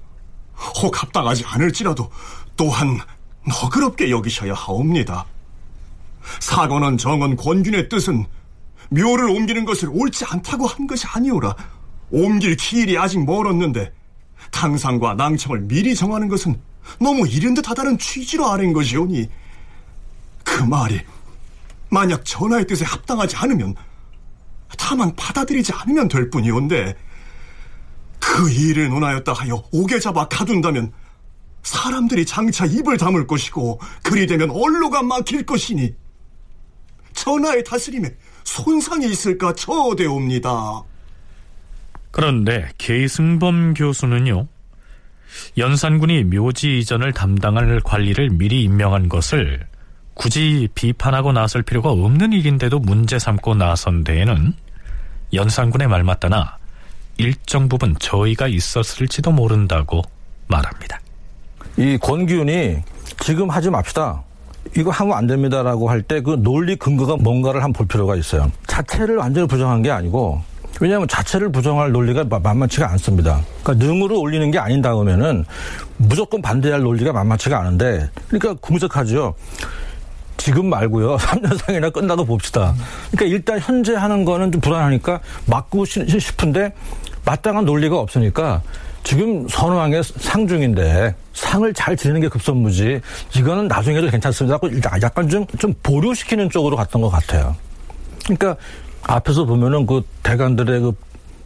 [0.83, 2.11] 혹 합당하지 않을지라도
[2.57, 2.99] 또한
[3.47, 5.27] 너그럽게 여기셔야 하옵니다.
[6.40, 8.27] 사관원 정원 권균의 뜻은
[8.90, 11.55] 묘를 옮기는 것을 옳지 않다고 한 것이 아니오라.
[12.11, 13.92] 옮길 기일이 아직 멀었는데
[14.51, 16.61] 당상과 낭청을 미리 정하는 것은
[17.01, 19.29] 너무 이른 듯하다는 취지로 아는 것이오니
[20.45, 21.01] 그 말이
[21.88, 23.75] 만약 전하의 뜻에 합당하지 않으면
[24.79, 26.97] 다만 받아들이지 않으면 될 뿐이온데
[28.21, 30.92] 그 일을 논하였다 하여 오게 잡아 가둔다면
[31.66, 35.92] 사람들이 장차 입을 다물 것이고 그리 되면 언로가 막힐 것이니
[37.12, 38.09] 전하의 다스림에
[38.44, 40.83] 손상이 있을까 저대옵니다.
[42.12, 44.46] 그런데 계승범 교수는요.
[45.59, 49.66] 연산군이 묘지 이전을 담당할 관리를 미리 임명한 것을
[50.14, 54.55] 굳이 비판하고 나설 필요가 없는 일인데도 문제 삼고 나선 데에는
[55.35, 56.59] 연산군의 말 맞다나
[57.18, 60.02] 일정 부분 저희가 있었을지도 모른다고
[60.46, 61.00] 말합니다.
[61.76, 62.78] 이 권기훈이
[63.20, 64.22] 지금 하지 맙시다.
[64.76, 68.50] 이거 하면 안 됩니다라고 할 때 그 논리 근거가 뭔가를 한번 볼 필요가 있어요.
[68.66, 70.40] 자체를 완전히 부정한 게 아니고
[70.80, 73.40] 왜냐하면 자체를 부정할 논리가 만만치가 않습니다.
[73.62, 75.44] 그러니까 능으로 올리는 게 아닌 다음에는
[75.96, 79.34] 무조건 반대할 논리가 만만치가 않은데 그러니까 궁색하죠.
[80.36, 81.16] 지금 말고요.
[81.18, 82.74] 3년 상이나 끝나고 봅시다.
[83.10, 86.72] 그러니까 일단 현재 하는 거는 좀 불안하니까 맞고 싶은데
[87.24, 88.62] 마땅한 논리가 없으니까
[89.07, 93.01] 지금 선왕의 상중인데 상을 잘 지내는 게 급선무지
[93.37, 94.59] 이거는 나중에도 괜찮습니다.
[95.01, 97.55] 약간 좀, 좀 보류시키는 쪽으로 갔던 것 같아요.
[98.25, 98.57] 그러니까
[99.05, 100.92] 앞에서 보면은 그 대관들의 그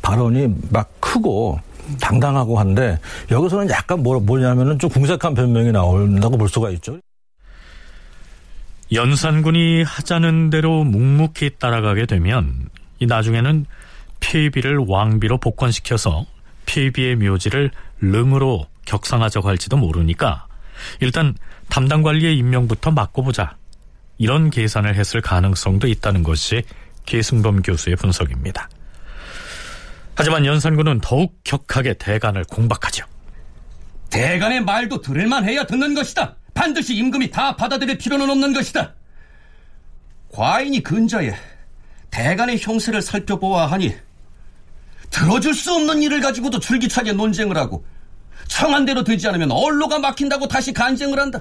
[0.01, 1.61] 발언이 막 크고
[2.01, 2.99] 당당하고 한데
[3.31, 6.99] 여기서는 약간 뭐, 뭐냐면은 좀 궁색한 변명이 나온다고 볼 수가 있죠.
[8.90, 12.70] 연산군이 하자는 대로 묵묵히 따라가게 되면
[13.01, 13.66] 이 나중에는
[14.20, 16.25] 폐비를 왕비로 복권시켜서
[16.70, 20.46] 폐비의 묘지를 릉으로 격상하자고 할지도 모르니까
[21.00, 21.35] 일단
[21.68, 23.56] 담당 관리의 임명부터 맡고 보자
[24.18, 26.62] 이런 계산을 했을 가능성도 있다는 것이
[27.06, 28.68] 계승범 교수의 분석입니다.
[30.14, 33.04] 하지만 연산군은 더욱 격하게 대간을 공박하죠.
[34.11, 36.37] 대간의 말도 들을만 해야 듣는 것이다.
[36.54, 38.94] 반드시 임금이 다 받아들일 필요는 없는 것이다.
[40.33, 41.35] 과인이 근자에
[42.11, 43.94] 대간의 형세를 살펴보아 하니
[45.11, 47.85] 들어줄 수 없는 일을 가지고도 줄기차게 논쟁을 하고
[48.49, 51.40] 청한대로 되지 않으면 언로가 막힌다고 다시 간쟁을 한다.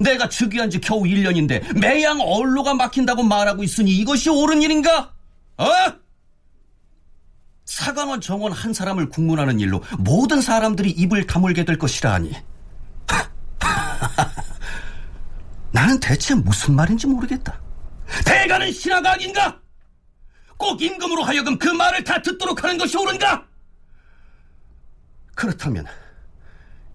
[0.00, 5.12] 내가 즉위한 지 겨우 1년인데 매양 언로가 막힌다고 말하고 있으니 이것이 옳은 일인가?
[5.56, 5.66] 어?
[7.64, 12.32] 사관원 정원 한 사람을 국문하는 일로 모든 사람들이 입을 다물게 될 것이라 하니
[15.72, 17.60] 나는 대체 무슨 말인지 모르겠다.
[18.24, 19.60] 대가는 신하가 아닌가?
[20.58, 23.46] 꼭 임금으로 하여금 그 말을 다 듣도록 하는 것이 옳은가?
[25.34, 25.86] 그렇다면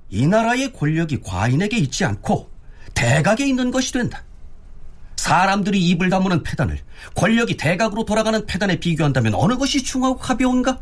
[0.09, 2.51] 이 나라의 권력이 과인에게 있지 않고
[2.93, 4.23] 대각에 있는 것이 된다.
[5.15, 6.77] 사람들이 입을 다무는 패단을
[7.15, 10.81] 권력이 대각으로 돌아가는 패단에 비교한다면 어느 것이 중하고 가벼운가?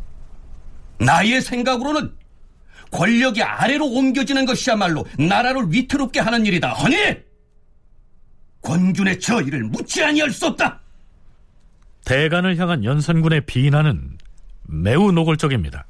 [0.99, 2.15] 나의 생각으로는
[2.89, 6.73] 권력이 아래로 옮겨지는 것이야말로 나라를 위태롭게 하는 일이다.
[6.73, 6.95] 허니
[8.61, 10.80] 권균의 저 일을 묻지 아니할 수 없다.
[12.05, 14.17] 대간을 향한 연산군의 비난은
[14.63, 15.85] 매우 노골적입니다.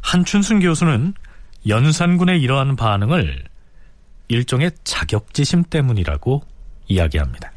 [0.00, 1.14] 한춘순 교수는
[1.66, 3.44] 연산군의 이러한 반응을
[4.28, 6.42] 일종의 자격지심 때문이라고
[6.88, 7.52] 이야기합니다.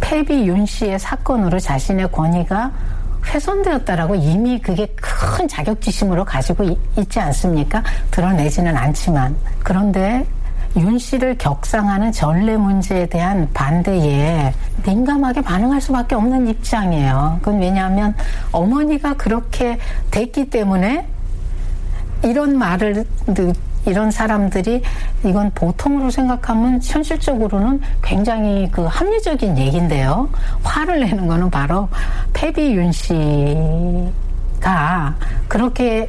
[0.00, 2.72] 패비 윤 씨의 사건으로 자신의 권위가
[3.24, 7.82] 훼손되었다라고 이미 그게 큰 자격지심으로 가지고 있지 않습니까?
[8.10, 10.26] 드러내지는 않지만 그런데
[10.76, 14.54] 윤 씨를 격상하는 전례 문제에 대한 반대에
[14.86, 17.38] 민감하게 반응할 수밖에 없는 입장이에요.
[17.42, 18.14] 그건 왜냐하면
[18.52, 19.78] 어머니가 그렇게
[20.10, 21.06] 됐기 때문에
[22.24, 23.04] 이런 말을
[23.84, 24.82] 이런 사람들이
[25.24, 30.28] 이건 보통으로 생각하면 현실적으로는 굉장히 그 합리적인 얘기인데요.
[30.62, 31.88] 화를 내는 거는 바로
[32.32, 34.12] 패비윤 씨가
[35.48, 36.08] 그렇게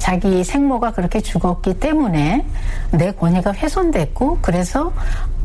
[0.00, 2.44] 자기 생모가 그렇게 죽었기 때문에
[2.90, 4.92] 내 권위가 훼손됐고 그래서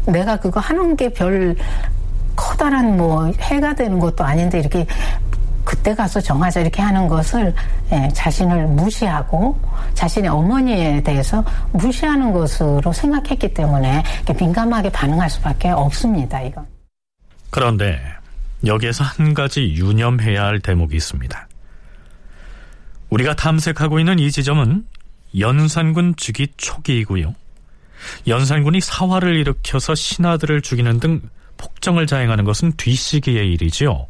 [0.07, 1.55] 내가 그거 하는 게 별
[2.35, 4.85] 커다란 뭐 해가 되는 것도 아닌데 이렇게
[5.63, 7.53] 그때 가서 정하자 이렇게 하는 것을
[7.91, 9.57] 예, 자신을 무시하고
[9.95, 14.03] 자신의 어머니에 대해서 무시하는 것으로 생각했기 때문에
[14.39, 16.41] 민감하게 반응할 수밖에 없습니다.
[16.41, 16.65] 이건.
[17.49, 17.99] 그런데
[18.65, 21.47] 여기에서 한 가지 유념해야 할 대목이 있습니다.
[23.15, 24.85] 우리가 탐색하고 있는 이 지점은
[25.39, 27.33] 연산군 즉위 초기이고요.
[28.27, 31.21] 연산군이 사화를 일으켜서 신하들을 죽이는 등
[31.55, 34.07] 폭정을 자행하는 것은 뒤시기의 일이지요.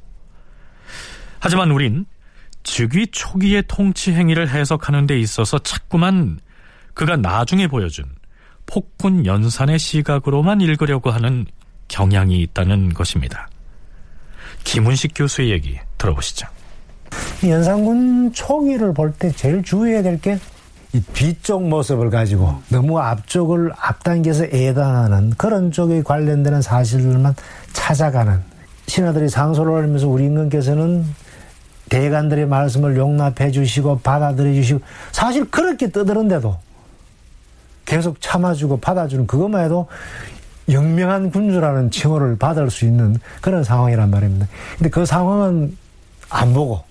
[1.40, 2.08] 하지만 우린
[2.64, 6.40] 즉위 초기의 통치 행위를 해석하는 데 있어서 자꾸만
[6.96, 8.06] 그가 나중에 보여준
[8.66, 11.46] 폭군 연산의 시각으로만 읽으려고 하는
[11.90, 13.50] 경향이 있다는 것입니다.
[14.64, 16.55] 김은식 교수의 얘기 들어보시죠.
[17.48, 20.40] 연산군 초기를 볼 때 제일 주의해야 될 게
[20.94, 27.36] 이 뒤쪽 모습을 가지고 너무 앞쪽을 앞당겨서 애당하는 그런 쪽에 관련되는 사실들만
[27.74, 28.42] 찾아가는
[28.88, 31.04] 신하들이 상소를 하면서 우리 임금께서는
[31.90, 34.80] 대관들의 말씀을 용납해 주시고 받아들여 주시고
[35.12, 36.56] 사실 그렇게 떠드는데도
[37.84, 39.88] 계속 참아주고 받아주는 그것만 해도
[40.70, 44.48] 영명한 군주라는 칭호를 받을 수 있는 그런 상황이란 말입니다.
[44.78, 45.78] 근데 그 상황은
[46.30, 46.84] 안 보고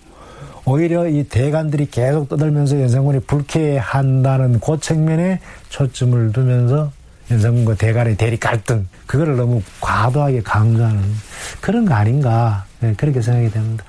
[0.66, 6.90] 오히려 이 대관들이 계속 떠들면서 연산군이 불쾌한다는 그 측면에 초점을 두면서
[7.30, 11.02] 연산군과 대관의 대립 갈등 그거를 너무 과도하게 강조하는
[11.60, 13.84] 그런 거 아닌가 네, 그렇게 생각이 됩니다.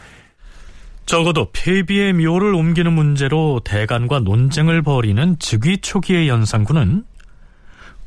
[1.06, 7.06] 적어도 폐비의 묘를 옮기는 문제로 대간과 논쟁을 벌이는 즉위 초기의 연산군은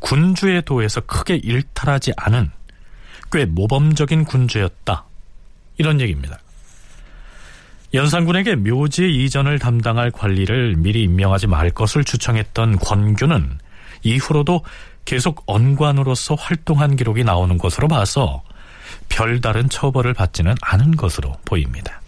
[0.00, 2.50] 군주의 도에서 크게 일탈하지 않은
[3.30, 5.04] 꽤 모범적인 군주였다.
[5.76, 6.38] 이런 얘기입니다.
[7.94, 13.58] 연산군에게 묘지 이전을 담당할 관리를 미리 임명하지 말 것을 추청했던 권규는
[14.02, 14.62] 이후로도
[15.06, 18.42] 계속 언관으로서 활동한 기록이 나오는 것으로 봐서
[19.08, 22.02] 별다른 처벌을 받지는 않은 것으로 보입니다.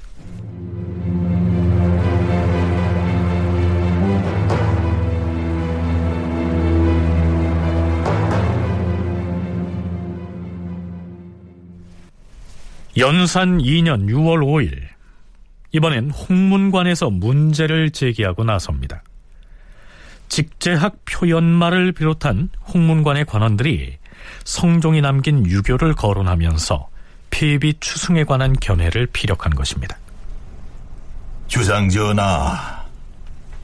[12.99, 15.00] 연산 2년 6월 5일
[15.73, 19.03] 이번엔 홍문관에서 문제를 제기하고 나섭니다.
[20.29, 23.99] 직제학 표연말을 비롯한 홍문관의 관원들이
[24.45, 26.89] 성종이 남긴 유교를 거론하면서
[27.31, 29.97] 폐비 추승에 관한 견해를 피력한 것입니다.
[31.49, 32.85] 주상전하,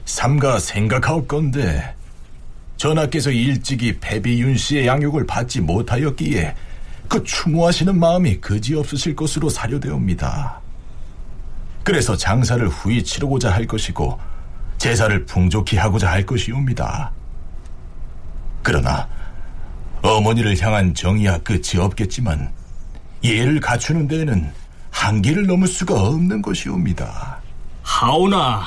[0.05, 1.95] 삼가 생각하옵건데
[2.77, 6.55] 전하께서 일찍이 패비윤 씨의 양육을 받지 못하였기에
[7.07, 10.61] 그 추모하시는 마음이 그지없으실 것으로 사료되옵니다.
[11.87, 14.19] 그래서 장사를 후히 치르고자 할 것이고
[14.77, 17.13] 제사를 풍족히 하고자 할 것이옵니다.
[18.61, 19.07] 그러나
[20.01, 22.51] 어머니를 향한 정의야 끝이 없겠지만
[23.23, 24.51] 예를 갖추는 데에는
[24.91, 27.39] 한계를 넘을 수가 없는 것이옵니다.
[27.83, 28.63] 하오나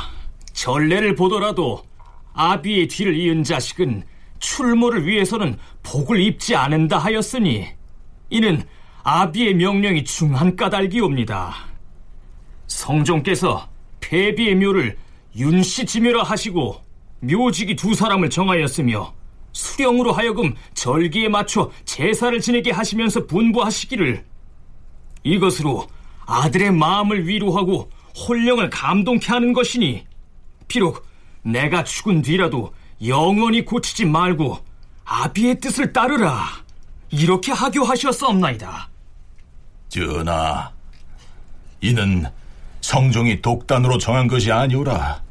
[0.54, 1.84] 전례를 보더라도
[2.32, 4.02] 아비의 뒤를 이은 자식은
[4.38, 7.66] 출모를 위해서는 복을 입지 않는다 하였으니
[8.30, 8.62] 이는
[9.02, 11.69] 아비의 명령이 중한 까닭이옵니다.
[12.70, 13.68] 성종께서
[14.00, 14.96] 폐비의 묘를
[15.36, 16.80] 윤씨 지묘라 하시고
[17.20, 19.12] 묘직이 두 사람을 정하였으며
[19.52, 24.24] 수령으로 하여금 절기에 맞춰 제사를 지내게 하시면서 분부하시기를
[25.24, 25.88] 이것으로
[26.26, 30.06] 아들의 마음을 위로하고 혼령을 감동케 하는 것이니
[30.68, 31.04] 비록
[31.42, 32.72] 내가 죽은 뒤라도
[33.04, 34.58] 영원히 고치지 말고
[35.04, 36.46] 아비의 뜻을 따르라.
[37.10, 38.88] 이렇게 하교하셨사옵나이다.
[39.88, 40.70] 전하,
[41.80, 42.26] 이는
[42.80, 45.22] 성종이 독단으로 정한 것이 아니오라.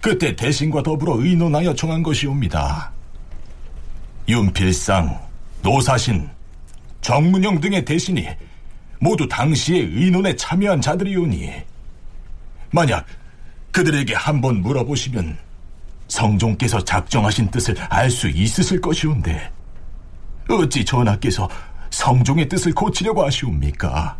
[0.00, 2.92] 그때 대신과 더불어 의논하여 정한 것이옵니다.
[4.28, 5.18] 윤필상,
[5.62, 6.28] 노사신,
[7.00, 8.26] 정문영 등의 대신이
[8.98, 11.52] 모두 당시의 의논에 참여한 자들이오니
[12.70, 13.06] 만약
[13.70, 15.38] 그들에게 한번 물어보시면
[16.08, 19.52] 성종께서 작정하신 뜻을 알 수 있으실 것이온데
[20.48, 21.48] 어찌 전하께서
[21.90, 24.16] 성종의 뜻을 고치려고 하시옵니까?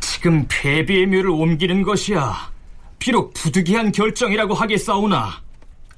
[0.00, 2.50] 지금 폐비의 묘를 옮기는 것이야
[2.98, 5.42] 비록 부득이한 결정이라고 하겠사오나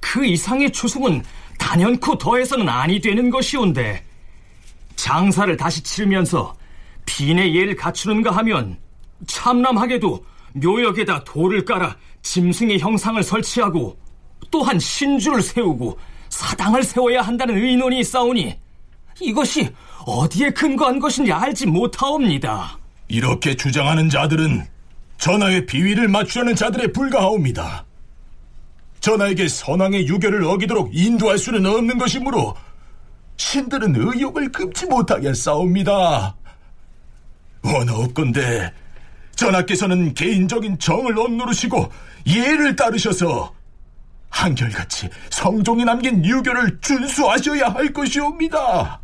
[0.00, 1.22] 그 이상의 추승은
[1.58, 4.04] 단연코 더해서는 아니 되는 것이온데
[4.96, 6.54] 장사를 다시 치르면서
[7.06, 8.78] 빈의 예를 갖추는가 하면
[9.26, 13.98] 참남하게도 묘역에다 돌을 깔아 짐승의 형상을 설치하고
[14.50, 18.56] 또한 신주를 세우고 사당을 세워야 한다는 의논이 있사오니
[19.20, 19.68] 이것이
[20.06, 22.78] 어디에 근거한 것인지 알지 못하옵니다.
[23.12, 24.66] 이렇게 주장하는 자들은
[25.18, 27.84] 전하의 비위를 맞추려는 자들에 불과하옵니다.
[29.00, 32.56] 전하에게 선왕의 유교를 어기도록 인도할 수는 없는 것이므로
[33.36, 36.34] 신들은 의욕을 금치 못하게 싸웁니다.
[37.62, 38.72] 원하옵건대
[39.36, 41.92] 전하께서는 개인적인 정을 억누르시고
[42.26, 43.52] 예를 따르셔서
[44.30, 49.01] 한결같이 성종이 남긴 유교를 준수하셔야 할 것이옵니다.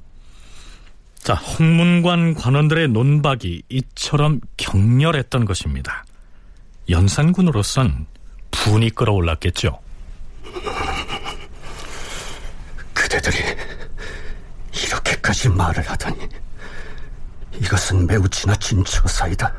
[1.22, 6.04] 자, 홍문관 관원들의 논박이 이처럼 격렬했던 것입니다.
[6.88, 8.06] 연산군으로선
[8.50, 9.78] 분이 끌어올랐겠죠.
[12.94, 13.36] 그대들이
[14.72, 16.28] 이렇게까지 말을 하다니
[17.60, 19.52] 이것은 매우 지나친 처사이다.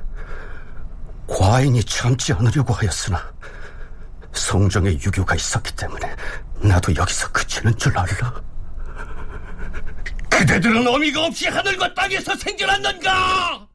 [1.28, 3.32] 과인이 참지 않으려고 하였으나
[4.34, 6.16] 성정의 유교가 있었기 때문에
[6.62, 8.42] 나도 여기서 그치는 줄 알라.
[10.30, 13.68] 그대들은 어미가 없이 하늘과 땅에서 생겨났는가?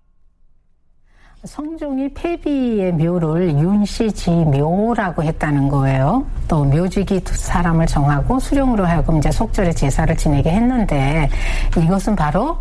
[1.45, 6.27] 성종이 폐비의 묘를 윤씨지 묘라고 했다는 거예요.
[6.49, 11.29] 또두 사람을 정하고 수령으로 하여금 이제 속절의 제사를 지내게 했는데
[11.77, 12.59] 이것은 바로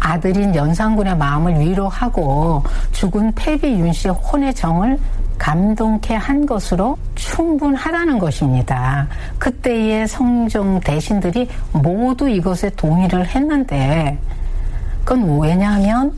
[0.00, 4.98] 아들인 연산군의 마음을 위로하고 죽은 폐비 윤씨의 혼의 정을
[5.38, 9.08] 감동케 한 것으로 충분하다는 것입니다.
[9.38, 14.18] 그때의 성종 대신들이 모두 이것에 동의를 했는데
[15.04, 16.12] 그건 왜냐하면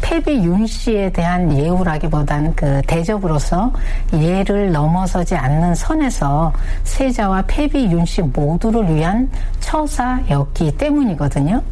[0.00, 3.72] 폐비 윤 씨에 대한 예우라기보단 그 대접으로서
[4.12, 6.52] 예를 넘어서지 않는 선에서
[6.84, 9.28] 세자와 폐비 윤 씨 모두를 위한
[9.60, 11.62] 처사였기 때문이거든요.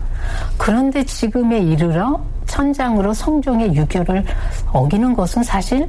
[0.57, 4.25] 그런데 지금에 이르러 천장으로 성종의 유교를
[4.73, 5.89] 어기는 것은 사실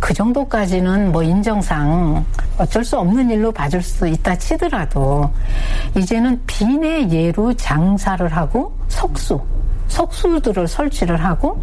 [0.00, 2.24] 그 정도까지는 뭐 인정상
[2.56, 5.30] 어쩔 수 없는 일로 봐줄 수 있다 치더라도
[5.96, 9.40] 이제는 빈의 예로 장사를 하고 석수,
[9.88, 11.62] 석수들을 설치를 하고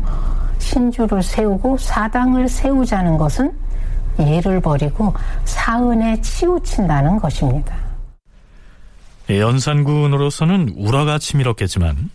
[0.59, 3.51] 신주를 세우고 사당을 세우자는 것은
[4.19, 5.13] 예를 버리고
[5.43, 7.75] 사은에 치우친다는 것입니다.
[9.29, 12.09] 연산군으로서는 우라가 치밀었겠지만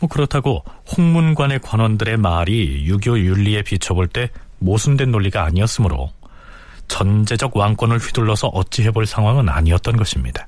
[0.00, 0.64] 뭐 그렇다고
[0.96, 4.30] 홍문관의 관원들의 말이 유교 윤리에 비춰볼 때
[4.62, 6.10] 모순된 논리가 아니었으므로
[6.88, 10.46] 전제적 왕권을 휘둘러서 어찌 해볼 상황은 아니었던 것입니다.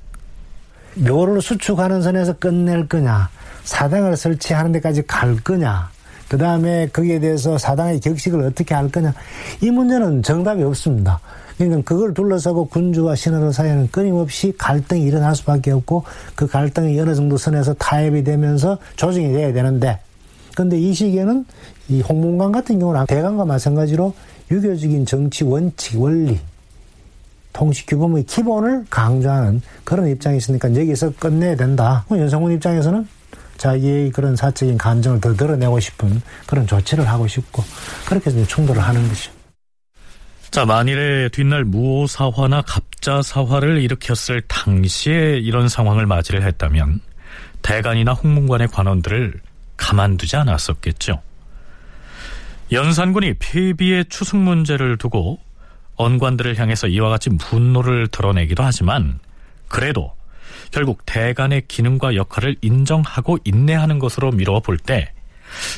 [0.95, 3.29] 묘를 수축하는 선에서 끝낼 거냐,
[3.63, 5.89] 사당을 설치하는 데까지 갈 거냐,
[6.29, 9.13] 그 다음에 거기에 대해서 사당의 격식을 어떻게 할 거냐,
[9.61, 11.19] 이 문제는 정답이 없습니다.
[11.57, 16.03] 그러니까 그걸 둘러싸고 군주와 신하들 사이에는 끊임없이 갈등이 일어날 수밖에 없고
[16.35, 19.99] 그 갈등이 어느 정도 선에서 타협이 되면서 조정이 돼야 되는데
[20.55, 21.45] 근데 이 시기에는
[21.87, 24.13] 이 홍문관 같은 경우는 대관과 마찬가지로
[24.51, 26.39] 유교적인 정치 원칙, 원리,
[27.53, 32.05] 통치 규범의 기본을 강조하는 그런 입장이 있으니까 여기서 끝내야 된다.
[32.11, 33.07] 연성군 입장에서는
[33.57, 37.63] 자기의 그런 사적인 감정을 더 드러내고 싶은 그런 조치를 하고 싶고
[38.05, 39.31] 그렇게 해서 충돌을 하는 거죠.
[40.51, 47.01] 자, 만일에 뒷날 무오사화나 갑자사화를 일으켰을 당시에 이런 상황을 맞이를 했다면
[47.61, 49.39] 대관이나 홍문관의 관원들을
[49.77, 51.21] 가만두지 않았었겠죠.
[52.71, 55.39] 연산군이 폐비의 추승 문제를 두고
[55.95, 59.19] 언관들을 향해서 이와 같이 분노를 드러내기도 하지만
[59.67, 60.15] 그래도
[60.71, 65.13] 결국 대간의 기능과 역할을 인정하고 인내하는 것으로 미루어 볼때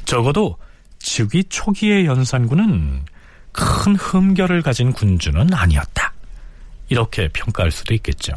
[0.05, 0.57] 적어도
[0.99, 3.05] 즉위 초기의 연산군은
[3.51, 6.13] 큰 흠결을 가진 군주는 아니었다.
[6.89, 8.33] 이렇게 평가할 수도 있겠죠.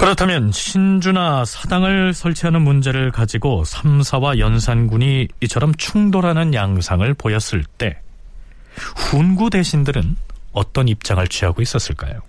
[0.00, 8.00] 그렇다면 신주나 사당을 설치하는 문제를 가지고 삼사와 연산군이 이처럼 충돌하는 양상을 보였을 때
[8.96, 10.16] 훈구 대신들은
[10.52, 12.20] 어떤 입장을 취하고 있었을까요?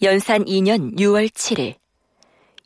[0.00, 1.74] 연산 2년 6월 7일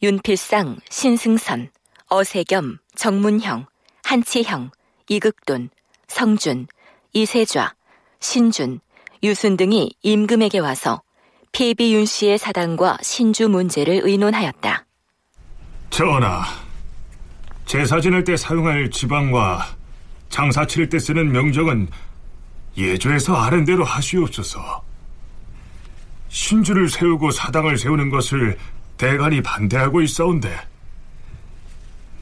[0.02, 1.70] 윤필상, 신승선,
[2.08, 3.64] 어세겸, 정문형,
[4.04, 4.70] 한치형,
[5.08, 5.70] 이극돈,
[6.08, 6.66] 성준,
[7.14, 7.74] 이세좌,
[8.20, 8.80] 신준,
[9.22, 11.00] 유순 등이 임금에게 와서
[11.53, 14.86] 폐비 윤 씨의 사당과 신주 문제를 의논하였다.
[15.90, 16.44] 전하,
[17.66, 19.76] 제사 지낼 때 사용할 지방과
[20.30, 21.88] 장사 치를 때 쓰는 명정은
[22.78, 24.82] 예조에서 아랜대로 하시옵소서.
[26.30, 28.57] 신주를 세우고 사당을 세우는 것을
[28.96, 30.59] 대간이 반대하고 있사온데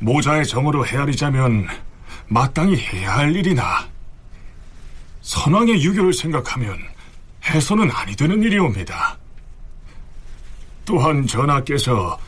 [0.01, 1.69] 모자의 정으로 헤아리자면
[2.27, 3.89] 마땅히 해야 할 일이나
[5.21, 6.77] 선왕의 유교를 생각하면
[7.45, 9.20] 해서는 아니 되는 일이옵니다.
[10.91, 12.19] 또한 전하께서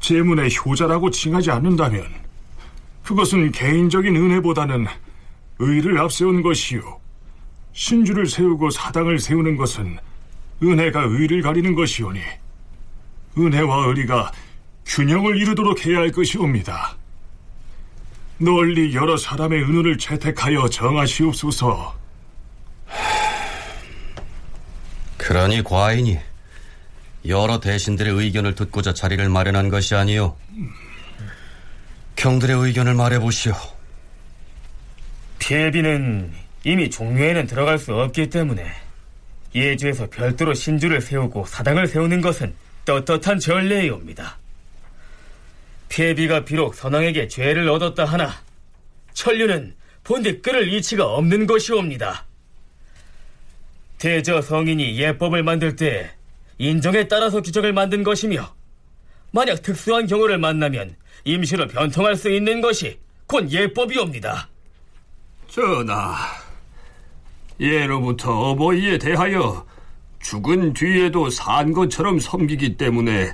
[0.00, 2.04] 제문의 효자라고 칭하지 않는다면
[3.02, 4.86] 그것은 개인적인 은혜보다는
[5.60, 7.00] 의를 앞세운 것이요.
[7.72, 9.96] 신주를 세우고 사당을 세우는 것은
[10.62, 12.20] 은혜가 의를 가리는 것이오니
[13.38, 14.30] 은혜와 의리가
[14.84, 16.98] 균형을 이루도록 해야 할 것이옵니다.
[18.36, 21.96] 널리 여러 사람의 은혜를 채택하여 정하시옵소서.
[25.16, 26.18] 그러니 과인이
[27.28, 30.36] 여러 대신들의 의견을 듣고자 자리를 마련한 것이 아니요.
[32.16, 33.54] 경들의 의견을 말해보시오.
[35.38, 36.32] 피해비는
[36.64, 38.66] 이미 종묘에는 들어갈 수 없기 때문에
[39.54, 42.54] 예주에서 별도로 신주를 세우고 사당을 세우는 것은
[42.84, 44.38] 떳떳한 전례이옵니다.
[45.88, 48.34] 피해비가 비록 선왕에게 죄를 얻었다 하나
[49.14, 49.74] 천류는
[50.04, 52.24] 본디 끌을 이치가 없는 것이옵니다.
[53.98, 56.15] 대저 성인이 예법을 만들 때
[56.58, 58.54] 인정에 따라서 규정을 만든 것이며
[59.30, 64.48] 만약 특수한 경우를 만나면 임시로 변통할 수 있는 것이 곧 예법이옵니다.
[65.48, 66.16] 전하,
[67.58, 69.66] 예로부터 어버이에 대하여
[70.20, 73.32] 죽은 뒤에도 산 것처럼 섬기기 때문에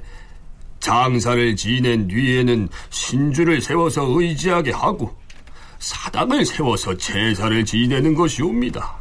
[0.80, 5.16] 장사를 지낸 뒤에는 신주를 세워서 의지하게 하고
[5.78, 8.96] 사당을 세워서 제사를 지내는 것이옵니다.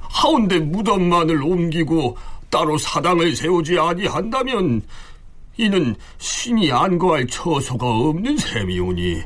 [0.00, 2.16] 하운데 무덤만을 옮기고
[2.52, 4.82] 따로 사당을 세우지 아니한다면
[5.56, 9.22] 이는 신이 안거할 처소가 없는 셈이오니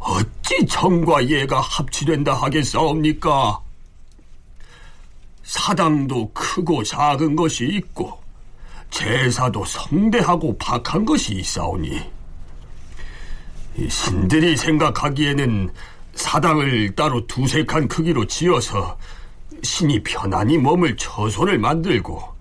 [0.00, 3.58] 어찌 정과 예가 합치된다 하겠사옵니까?
[5.44, 8.22] 사당도 크고 작은 것이 있고
[8.90, 12.02] 제사도 성대하고 박한 것이 있사오니
[13.88, 15.72] 신들이 생각하기에는
[16.14, 18.98] 사당을 따로 두색한 크기로 지어서
[19.62, 22.31] 신이 편안히 머물 처소를 만들고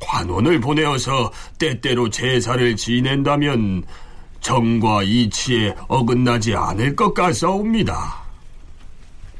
[0.00, 3.84] 관원을 보내어서 때때로 제사를 지낸다면
[4.40, 8.22] 정과 이치에 어긋나지 않을 것 같사옵니다.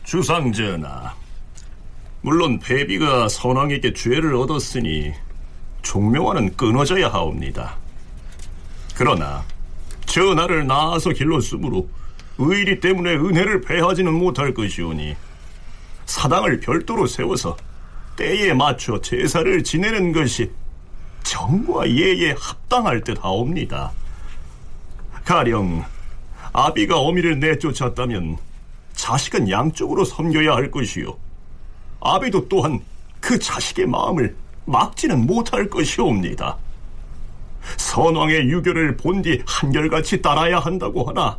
[0.05, 1.15] 주상전하,
[2.21, 5.13] 물론 배비가 선왕에게 죄를 얻었으니
[5.83, 7.77] 종묘와는 끊어져야 하옵니다.
[8.95, 9.45] 그러나
[10.07, 11.89] 전하를 낳아서 길렀으므로
[12.39, 15.15] 의리 때문에 은혜를 배하지는 못할 것이오니
[16.07, 17.57] 사당을 별도로 세워서
[18.19, 20.51] 때에 맞춰 제사를 지내는 것이
[21.23, 23.93] 정과 예에 합당할 듯 하옵니다.
[25.25, 25.85] 가령
[26.53, 28.39] 아비가 어미를 내쫓았다면
[28.95, 31.17] 자식은 양쪽으로 섬겨야 할 것이요.
[32.01, 32.81] 아비도 또한
[33.21, 36.57] 그 자식의 마음을 막지는 못할 것이옵니다.
[37.77, 41.39] 선왕의 유교를 본디 한결같이 따라야 한다고 하나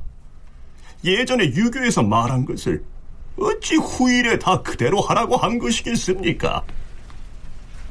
[1.03, 2.83] 예전에 유교에서 말한 것을
[3.41, 6.63] 어찌 후일에 다 그대로 하라고 한 것이겠습니까?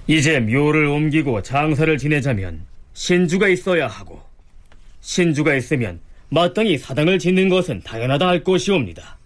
[0.06, 4.22] 이제 묘를 옮기고 장사를 지내자면 신주가 있어야 하고
[5.00, 9.18] 신주가 있으면 마땅히 사당을 짓는 것은 당연하다 할 것이옵니다.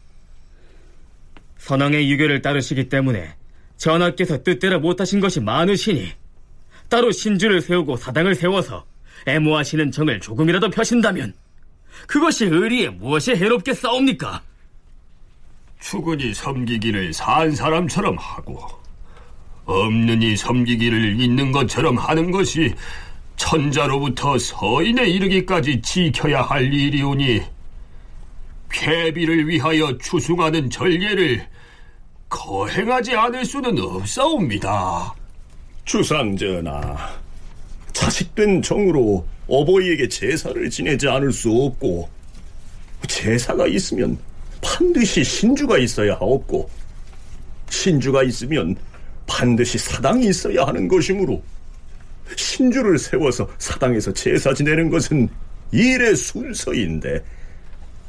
[1.59, 3.35] 선왕의 유교를 따르시기 때문에
[3.77, 6.13] 전하께서 뜻대로 못하신 것이 많으시니
[6.89, 8.85] 따로 신주를 세우고 사당을 세워서
[9.27, 11.33] 애모하시는 정을 조금이라도 펴신다면
[12.07, 14.43] 그것이 의리에 무엇이 해롭게 싸웁니까?
[15.83, 18.57] 추근이 섬기기를 산 사람처럼 하고
[19.65, 22.73] 없는 이 섬기기를 있는 것처럼 하는 것이
[23.37, 27.43] 천자로부터 서인에 이르기까지 지켜야 할 일이오니
[28.69, 31.47] 폐비를 위하여 추승하는 전례를
[32.29, 35.13] 거행하지 않을 수는 없사옵니다.
[35.85, 36.97] 주상전하,
[37.93, 42.09] 자식된 정으로 어버이에게 제사를 지내지 않을 수 없고
[43.09, 44.17] 제사가 있으면
[44.63, 46.71] 반드시 신주가 있어야 하옵고
[47.69, 48.75] 신주가 있으면
[49.27, 51.43] 반드시 사당이 있어야 하는 것이므로
[52.37, 55.29] 신주를 세워서 사당에서 제사 지내는 것은
[55.73, 57.23] 일의 순서인데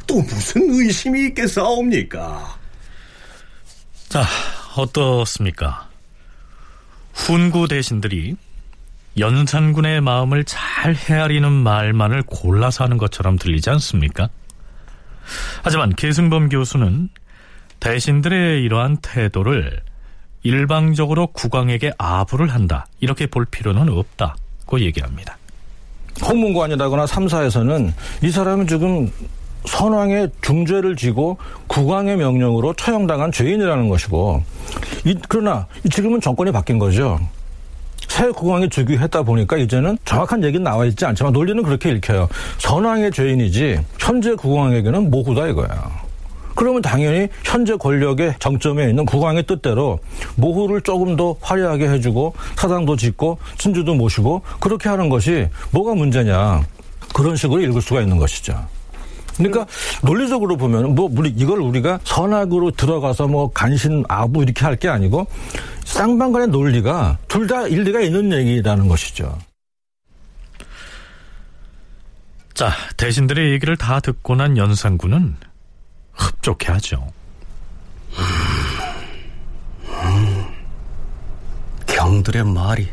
[0.07, 2.59] 또 무슨 의심이 있겠사옵니까?
[4.09, 4.23] 자,
[4.75, 5.89] 어떻습니까?
[7.13, 8.35] 훈구 대신들이
[9.17, 14.29] 연산군의 마음을 잘 헤아리는 말만을 골라서 하는 것처럼 들리지 않습니까?
[15.63, 17.09] 하지만 계승범 교수는
[17.79, 19.81] 대신들의 이러한 태도를
[20.43, 25.37] 일방적으로 국왕에게 아부를 한다 이렇게 볼 필요는 없다고 얘기합니다.
[26.23, 29.11] 홍문관이라거나 삼사에서는 이 사람은 지금
[29.65, 34.43] 선왕의 중죄를 지고 국왕의 명령으로 처형당한 죄인이라는 것이고
[35.05, 37.19] 이, 그러나 지금은 정권이 바뀐 거죠.
[38.13, 42.29] 새 국왕이 즉위했다 보니까 이제는 정확한 얘기는 나와 있지 않지만 논리는 그렇게 읽혀요.
[42.59, 45.67] 선왕의 죄인이지 현재 국왕에게는 모후다 이거야.
[46.53, 49.97] 그러면 당연히 현재 권력의 정점에 있는 국왕의 뜻대로
[50.35, 56.61] 모후를 조금 더 화려하게 해주고 사당도 짓고 진주도 모시고 그렇게 하는 것이 뭐가 문제냐.
[57.15, 58.53] 그런 식으로 읽을 수가 있는 것이죠.
[59.37, 59.65] 그러니까
[60.03, 65.25] 논리적으로 보면 뭐 이걸 우리가 선악으로 들어가서 뭐 간신 아부 이렇게 할 게 아니고
[65.93, 69.37] 쌍방간의 논리가 둘 다 일리가 있는 얘기라는 것이죠.
[72.55, 75.35] 자, 대신들의 얘기를 다 듣고 난 연산군은
[76.13, 77.07] 흡족해 하죠.
[79.87, 80.47] 음,
[81.85, 82.89] 경들의 말이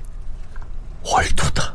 [1.05, 1.74] 옳도다.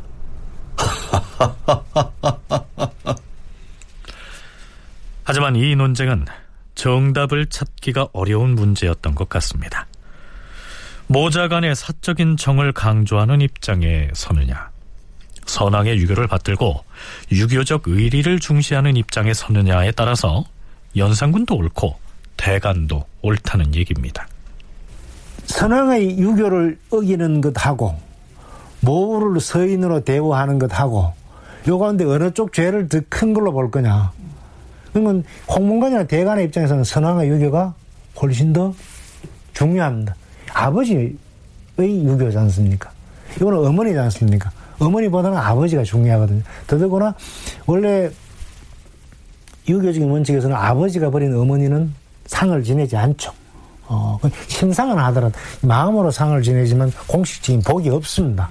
[5.24, 6.26] 하지만 이 논쟁은
[6.76, 9.86] 정답을 찾기가 어려운 문제였던 것 같습니다.
[11.08, 14.70] 모자 간의 사적인 정을 강조하는 입장에 서느냐,
[15.46, 16.82] 선왕의 유교를 받들고
[17.30, 20.44] 유교적 의리를 중시하는 입장에 서느냐에 따라서
[20.96, 21.96] 연산군도 옳고
[22.36, 24.26] 대간도 옳다는 얘기입니다.
[25.44, 27.96] 선왕의 유교를 어기는 것하고
[28.80, 31.14] 모후를 서인으로 대우하는 것하고
[31.68, 34.12] 요 가운데 어느 쪽 죄를 더 큰 걸로 볼 거냐.
[34.92, 37.74] 그러면 홍문관이나 대간의 입장에서는 선왕의 유교가
[38.20, 38.74] 훨씬 더
[39.54, 40.14] 중요합니다.
[40.56, 41.14] 아버지의
[41.78, 42.90] 유교지 않습니까?
[43.36, 44.50] 이거는 어머니지 않습니까?
[44.78, 46.42] 어머니보다는 아버지가 중요하거든요.
[46.66, 47.14] 더더구나
[47.66, 48.10] 원래
[49.68, 51.92] 유교적인 원칙에서는 아버지가 버린 어머니는
[52.26, 53.32] 상을 지내지 않죠.
[53.88, 58.48] 어, 신상은 하더라도 마음으로 상을 지내지만 공식적인 복이 없습니다.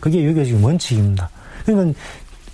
[0.00, 1.30] 그게 유교적인 원칙입니다.
[1.64, 1.98] 그러니까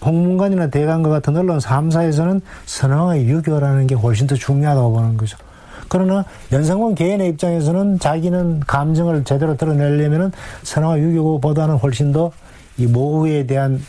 [0.05, 5.37] 홍문관이나 대관과 같은 언론 3사에서는 선왕의 유교라는 게 훨씬 더 중요하다고 보는 거죠.
[5.91, 10.33] 그러나 연상군 개인의 입장에서는 자기는 감정을 제대로 드러내려면은
[10.63, 12.33] 선왕의 유교보다는 훨씬 더
[12.81, 13.83] 이 모후에 대한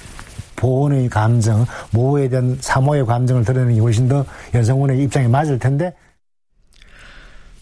[0.57, 5.93] 보온의 감정, 모후에 대한 사모의 감정을 드러내는 게 훨씬 더 연상군의 입장에 맞을 텐데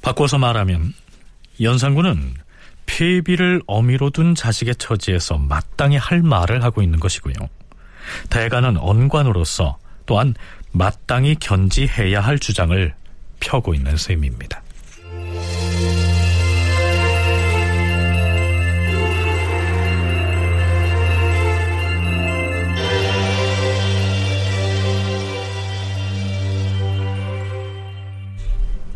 [0.02, 0.94] 바꿔서 말하면
[1.62, 2.34] 연산군은
[2.88, 7.36] 폐비를 어미로 둔 자식의 처지에서 마땅히 할 말을 하고 있는 것이고요.
[8.32, 9.78] 대가는 언관으로서
[10.08, 10.34] 또한
[10.72, 12.94] 마땅히 견지해야 할 주장을
[13.40, 14.62] 펴고 있는 셈입니다.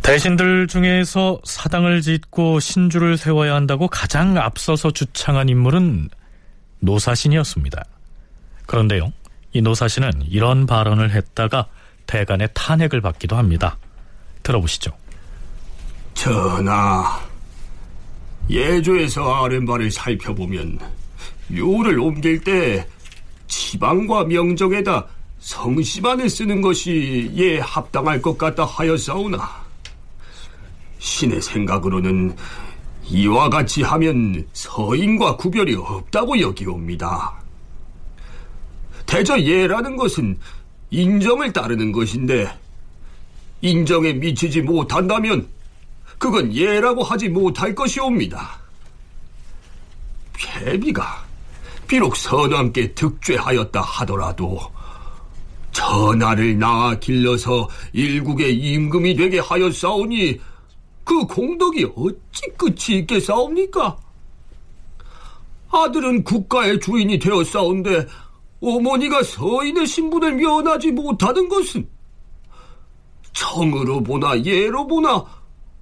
[0.03, 6.09] 대신들 중에서 사당을 짓고 신주를 세워야 한다고 가장 앞서서 주창한 인물은
[6.81, 7.83] 노사신이었습니다.
[8.65, 9.13] 그런데요,
[9.53, 11.67] 이 노사신은 이런 발언을 했다가
[12.05, 13.77] 대간의 탄핵을 받기도 합니다.
[14.43, 14.91] 들어보시죠.
[16.13, 17.19] 전하,
[18.49, 20.79] 예조에서 아랫말을 살펴보면
[21.47, 22.87] 묘를 옮길 때
[23.47, 25.07] 지방과 명정에다
[25.39, 29.63] 성씨만을 쓰는 것이 예 합당할 것 같다 하였사오나
[30.99, 32.35] 신의 생각으로는
[33.09, 37.33] 이와 같이 하면 서인과 구별이 없다고 여기옵니다.
[39.05, 40.37] 대저 예라는 것은
[40.89, 42.49] 인정을 따르는 것인데
[43.63, 45.47] 인정에 미치지 못한다면
[46.19, 48.59] 그건 예라고 하지 못할 것이옵니다.
[50.33, 51.25] 폐비가
[51.87, 54.59] 비록 선왕께 득죄하였다 하더라도
[55.71, 60.39] 전하를 낳아 길러서 일국의 임금이 되게 하였사오니
[61.05, 63.97] 그 공덕이 어찌 끝이 있겠사옵니까?
[65.71, 68.07] 아들은 국가의 주인이 되었사온데
[68.61, 71.92] 어머니가 서인의 신분을 면하지 못하는 것은
[73.33, 75.25] 청으로 보나 예로 보나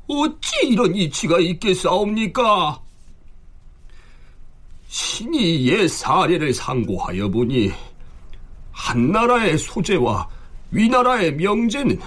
[0.07, 2.81] 어찌 이런 이치가 있겠사옵니까?
[4.87, 7.71] 신이 예 사례를 상고하여 보니
[8.71, 10.27] 한나라의 소재와
[10.71, 11.99] 위나라의 명제는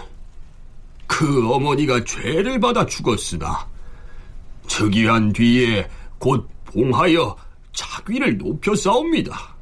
[1.06, 3.66] 그 어머니가 죄를 받아 죽었으나
[4.66, 5.88] 즉위한 뒤에
[6.18, 7.36] 곧 봉하여
[7.72, 9.54] 자귀를 높여 싸웁니다.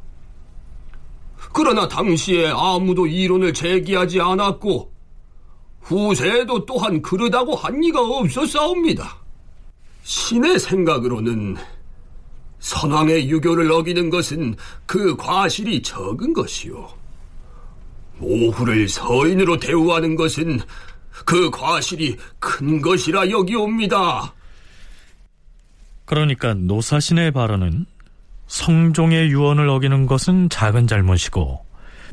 [1.52, 4.91] 그러나 당시에 아무도 이론을 제기하지 않았고
[5.82, 9.16] 후세에도 또한 그러다고 한 이가 없었사옵니다.
[10.02, 11.56] 신의 생각으로는
[12.60, 14.54] 선왕의 유교를 어기는 것은
[14.86, 16.88] 그 과실이 적은 것이요.
[18.18, 20.60] 모후를 서인으로 대우하는 것은
[21.24, 24.32] 그 과실이 큰 것이라 여기옵니다.
[26.04, 27.86] 그러니까 노사신의 발언은
[28.46, 31.64] 성종의 유언을 어기는 것은 작은 잘못이고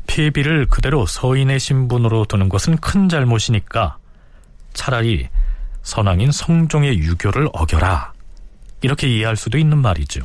[0.06, 3.98] 폐비를 그대로 서인의 신분으로 두는 것은 큰 잘못이니까
[4.72, 5.28] 차라리
[5.82, 8.12] 선왕인 성종의 유교를 어겨라.
[8.82, 10.20] 이렇게 이해할 수도 있는 말이죠.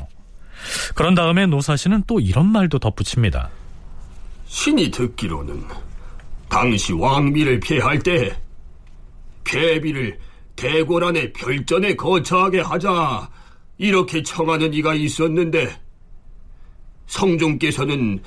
[0.95, 3.49] 그런 다음에 노사신은 또 이런 말도 덧붙입니다.
[4.45, 5.63] 신이 듣기로는
[6.49, 8.35] 당시 왕비를 피할 때
[9.43, 10.17] 폐비를
[10.55, 13.29] 대궐 안에 별전에 거처하게 하자
[13.77, 15.75] 이렇게 청하는 이가 있었는데
[17.07, 18.21] 성종께서는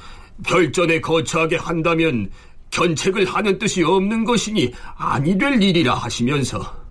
[0.45, 2.31] 별전에 거처하게 한다면
[2.71, 6.89] 견책을 하는 뜻이 없는 것이니 아니 될 일이라 하시면서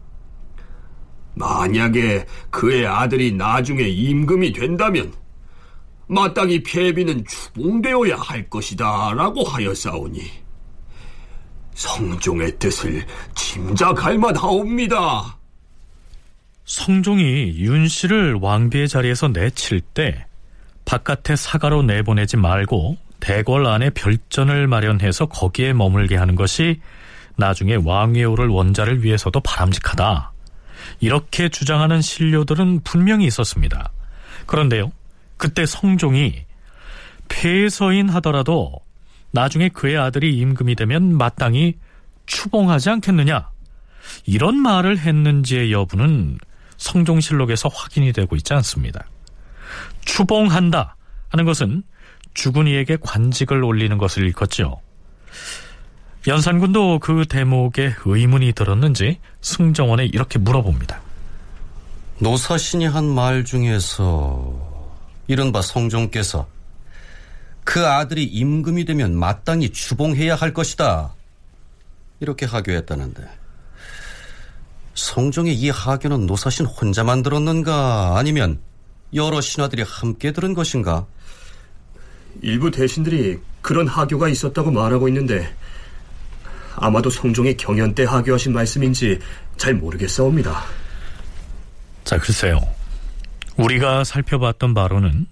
[1.36, 5.14] 만약에 그의 아들이 나중에 임금이 된다면
[6.08, 10.22] 마땅히 폐비는 추봉되어야 할 것이다 라고 하였사오니
[11.76, 15.38] 성종의 뜻을 짐작할 만하옵니다.
[16.66, 20.26] 성종이 윤 씨를 왕비의 자리에서 내칠 때
[20.86, 26.82] 바깥에 사가로 내보내지 말고 대궐 안에 별전을 마련해서 거기에 머물게 하는 것이
[27.36, 30.32] 나중에 왕위에 오를 원자를 위해서도 바람직하다.
[31.00, 33.92] 이렇게 주장하는 신료들은 분명히 있었습니다.
[34.46, 34.92] 그런데요,
[35.38, 36.46] 그때 성종이
[37.28, 38.80] 폐서인 하더라도
[39.32, 41.78] 나중에 그의 아들이 임금이 되면 마땅히
[42.26, 43.50] 추봉하지 않겠느냐?
[44.26, 46.38] 이런 말을 했는지의 여부는
[46.78, 49.06] 성종실록에서 확인이 되고 있지 않습니다.
[50.06, 50.96] 추봉한다
[51.30, 51.84] 하는 것은
[52.38, 54.80] 죽은 이에게 관직을 올리는 것을 일컫죠.
[56.28, 61.02] 연산군도 그 대목에 의문이 들었는지 승정원에 이렇게 물어봅니다.
[62.20, 64.54] 노사신이 한 말 중에서
[65.28, 66.48] 이른바 성종께서
[67.64, 71.14] 그 아들이 임금이 되면 마땅히 추봉해야 할 것이다.
[72.20, 73.28] 이렇게 하교했다는데
[74.94, 78.60] 성종의 이 하교는 노사신 혼자만 들었는가 아니면
[79.16, 81.08] 여러 신하들이 함께 들은 것인가?
[82.42, 85.54] 일부 대신들이 그런 하교가 있었다고 말하고 있는데
[86.76, 89.20] 아마도 성종의 경연 때 하교하신 말씀인지
[89.58, 90.64] 잘 모르겠사옵니다.
[92.04, 92.62] 자, 글쎄요.
[93.58, 95.26] 우리가 살펴봤던 바로는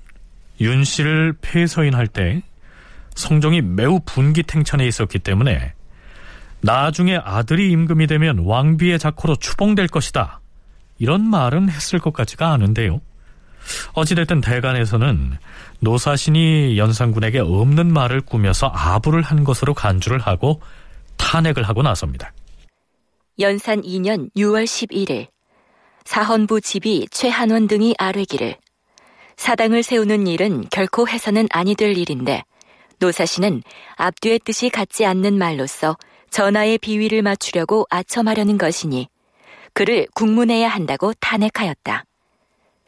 [0.62, 2.42] 윤 씨를 폐서인할 때
[3.14, 5.74] 성종이 매우 분기탱천에 있었기 때문에
[6.62, 10.42] 나중에 아들이 임금이 되면 왕비의 자코로 추봉될 것이다.
[10.98, 13.02] 이런 말은 했을 것 같지가 않은데요.
[13.94, 15.38] 어찌됐든 대간에서는
[15.80, 20.62] 노사신이 연산군에게 없는 말을 꾸며서 아부를 한 것으로 간주를 하고
[21.18, 22.34] 탄핵을 하고 나섭니다.
[23.40, 25.28] 연산 2년 6월 11일
[26.06, 28.58] 사헌부 집이 최한원 등이 아뢰기를
[29.36, 32.44] 사당을 세우는 일은 결코 해서는 아니 될 일인데
[33.00, 33.64] 노사신은
[33.96, 35.98] 앞뒤의 뜻이 같지 않는 말로써
[36.30, 39.10] 전하의 비위를 맞추려고 아첨하려는 것이니
[39.74, 42.06] 그를 국문해야 한다고 탄핵하였다.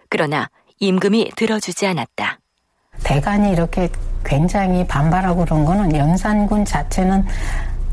[0.09, 0.49] 그러나
[0.79, 2.39] 임금이 들어주지 않았다.
[3.03, 3.89] 대간이 이렇게
[4.23, 7.25] 굉장히 반발하고 그런 거는 연산군 자체는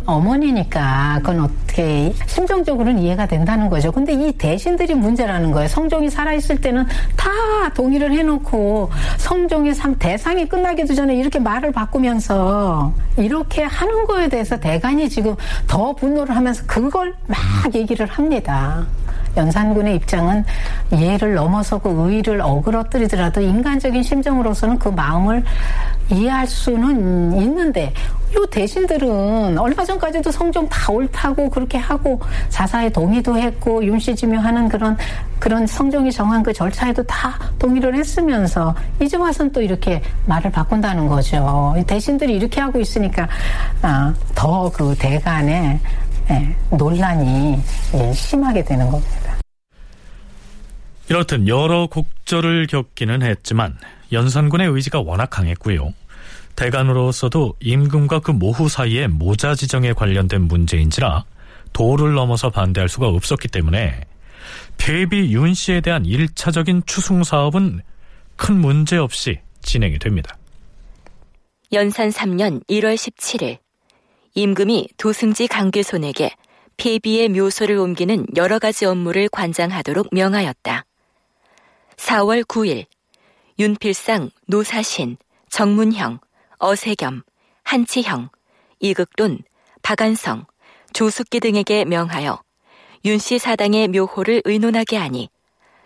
[0.06, 3.90] 어머니니까 그건 어떻게 심정적으로는 이해가 된다는 거죠.
[3.90, 5.68] 근데 이 대신들이 문제라는 거예요.
[5.68, 7.30] 성종이 살아있을 때는 다
[7.74, 15.08] 동의를 해놓고 성종의 삶 대상이 끝나기도 전에 이렇게 말을 바꾸면서 이렇게 하는 거에 대해서 대간이
[15.08, 17.38] 지금 더 분노를 하면서 그걸 막
[17.74, 18.86] 얘기를 합니다.
[19.36, 20.44] 연산군의 입장은
[20.92, 25.42] 예를 넘어서고 의의를 어그러뜨리더라도 인간적인 심정으로서는 그 마음을
[26.10, 27.92] 이해할 수는 있는데
[28.36, 34.96] 요 대신들은 얼마 전까지도 성종 다 옳다고 그렇게 하고 자사에 동의도 했고 윤씨지명하는 그런
[35.38, 41.74] 그런 성종이 정한 그 절차에도 다 동의를 했으면서 이제 와서는 또 이렇게 말을 바꾼다는 거죠.
[41.86, 43.28] 대신들이 이렇게 하고 있으니까
[43.82, 45.78] 아, 더 그 대간의
[46.30, 47.62] 예, 논란이
[47.94, 49.23] 예, 심하게 되는 겁니다.
[51.08, 53.76] 이렇듯 여러 곡절을 겪기는 했지만
[54.12, 55.92] 연산군의 의지가 워낙 강했고요.
[56.56, 61.24] 대간으로서도 임금과 그 모후 사이에 모자 지정에 관련된 문제인지라
[61.72, 64.02] 도를 넘어서 반대할 수가 없었기 때문에
[64.78, 67.80] 폐비 윤 씨에 대한 1차적인 추승 사업은
[68.36, 70.36] 큰 문제 없이 진행이 됩니다.
[71.72, 73.58] 연산 3년 1월 17일
[74.34, 76.30] 임금이 도승지 강규손에게
[76.76, 80.84] 폐비의 묘소를 옮기는 여러 가지 업무를 관장하도록 명하였다.
[81.96, 82.86] 4월 9일
[83.58, 85.16] 윤필상, 노사신,
[85.48, 86.18] 정문형,
[86.58, 87.22] 어세겸,
[87.62, 88.30] 한치형,
[88.80, 89.38] 이극돈,
[89.82, 90.46] 박안성,
[90.92, 92.40] 조숙기 등에게 명하여
[93.04, 95.28] 윤씨 사당의 묘호를 의논하게 하니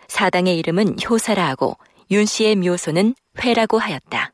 [0.07, 1.77] 사당의 이름은 효사라 하고
[2.09, 4.31] 윤씨의 묘소는 회라고 하였다.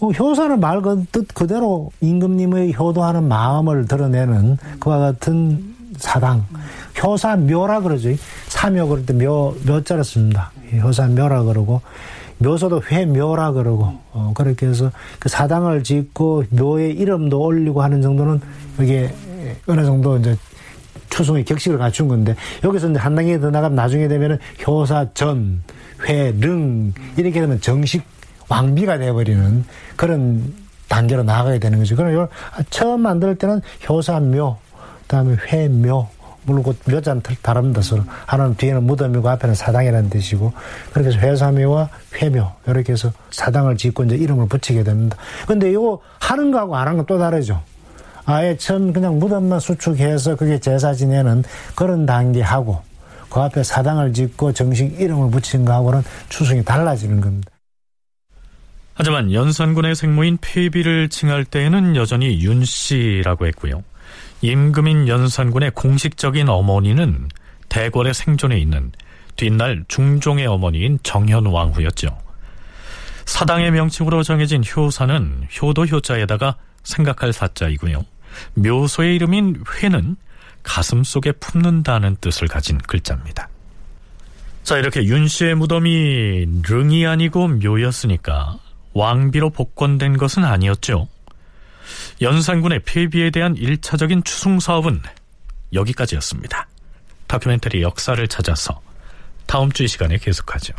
[0.00, 6.44] 어, 효사는 말뜻 그대로 임금님의 효도하는 마음을 드러내는 그와 같은 사당.
[7.02, 8.10] 효사 묘라 그러죠.
[8.48, 10.50] 사묘 그럴 때 묘, 묘자를 씁니다.
[10.80, 11.80] 효사묘라 그러고
[12.38, 18.40] 묘소도 회묘라 그러고 어, 그렇게 해서 그 사당을 짓고 묘의 이름도 올리고 하는 정도는
[18.80, 19.14] 이게
[19.66, 20.36] 어느 정도 이제
[21.10, 25.62] 추송의 격식을 갖춘 건데 여기서 이제 한 단계 더 나가면 나중에 되면은 효사전,
[26.06, 28.02] 회릉 이렇게 되면 정식
[28.48, 29.64] 왕비가 돼버리는
[29.96, 30.52] 그런
[30.88, 31.96] 단계로 나아가게 되는 거죠.
[31.96, 32.28] 그럼
[32.70, 34.58] 처음 만들 때는 효사묘,
[35.02, 36.08] 그다음에 회묘,
[36.46, 40.52] 그 묘자는 다릅니다 서로 하나는 뒤에는 무덤이고 앞에는 사당이라는 뜻이고
[40.92, 45.16] 그렇게 해서 회사묘와 회묘 이렇게 해서 사당을 짓고 이제 이름을 붙이게 됩니다.
[45.46, 47.62] 근데 이거 하는 거하고 안 하는 건 또 다르죠.
[48.26, 52.82] 아예 처음 그냥 무덤만 수축해서 그게 제사 지내는 그런 단계하고
[53.28, 57.50] 그 앞에 사당을 짓고 정식 이름을 붙인 거하고는 추승이 달라지는 겁니다.
[58.94, 63.82] 하지만 연산군의 생모인 폐비를 칭할 때에는 여전히 윤 씨라고 했고요.
[64.44, 67.30] 임금인 연산군의 공식적인 어머니는
[67.70, 68.92] 대궐의 생존에 있는
[69.36, 72.14] 뒷날 중종의 어머니인 정현왕후였죠.
[73.24, 78.04] 사당의 명칭으로 정해진 효사는 효도 효자에다가 생각할 사자이고요.
[78.56, 80.16] 묘소의 이름인 회는
[80.62, 83.48] 가슴 속에 품는다는 뜻을 가진 글자입니다.
[84.62, 88.58] 자, 이렇게 윤 씨의 무덤이 릉이 아니고 묘였으니까
[88.92, 91.08] 왕비로 복권된 것은 아니었죠.
[92.20, 95.02] 연산군의 폐비에 대한 1차적인 추승 사업은
[95.72, 96.68] 여기까지였습니다.
[97.26, 98.80] 다큐멘터리 역사를 찾아서
[99.46, 100.72] 다음 주 이 시간에 계속하죠.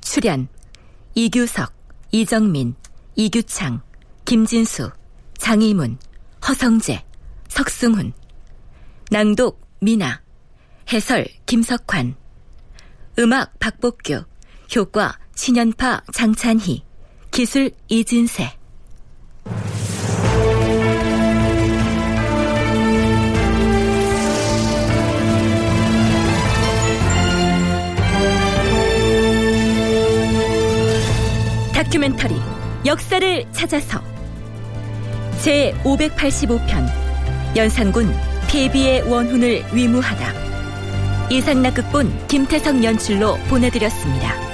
[0.00, 0.48] 출연
[1.14, 1.72] 이규석,
[2.12, 2.74] 이정민,
[3.16, 3.82] 이규창,
[4.24, 4.90] 김진수,
[5.38, 5.98] 장희문,
[6.46, 7.04] 허성재,
[7.48, 8.12] 석승훈
[9.10, 10.21] 낭독 미나
[10.92, 12.16] 해설 김석환.
[13.18, 14.24] 음악 박복규.
[14.76, 16.84] 효과 신연파 장찬희.
[17.30, 18.52] 기술 이진세.
[31.72, 32.34] 다큐멘터리
[32.84, 34.02] 역사를 찾아서.
[35.40, 36.86] 제 585편
[37.56, 38.14] 연산군
[38.48, 40.51] 폐비의 원훈을 위무하다
[41.32, 44.51] 이상락 극본 김태성 연출로 보내드렸습니다.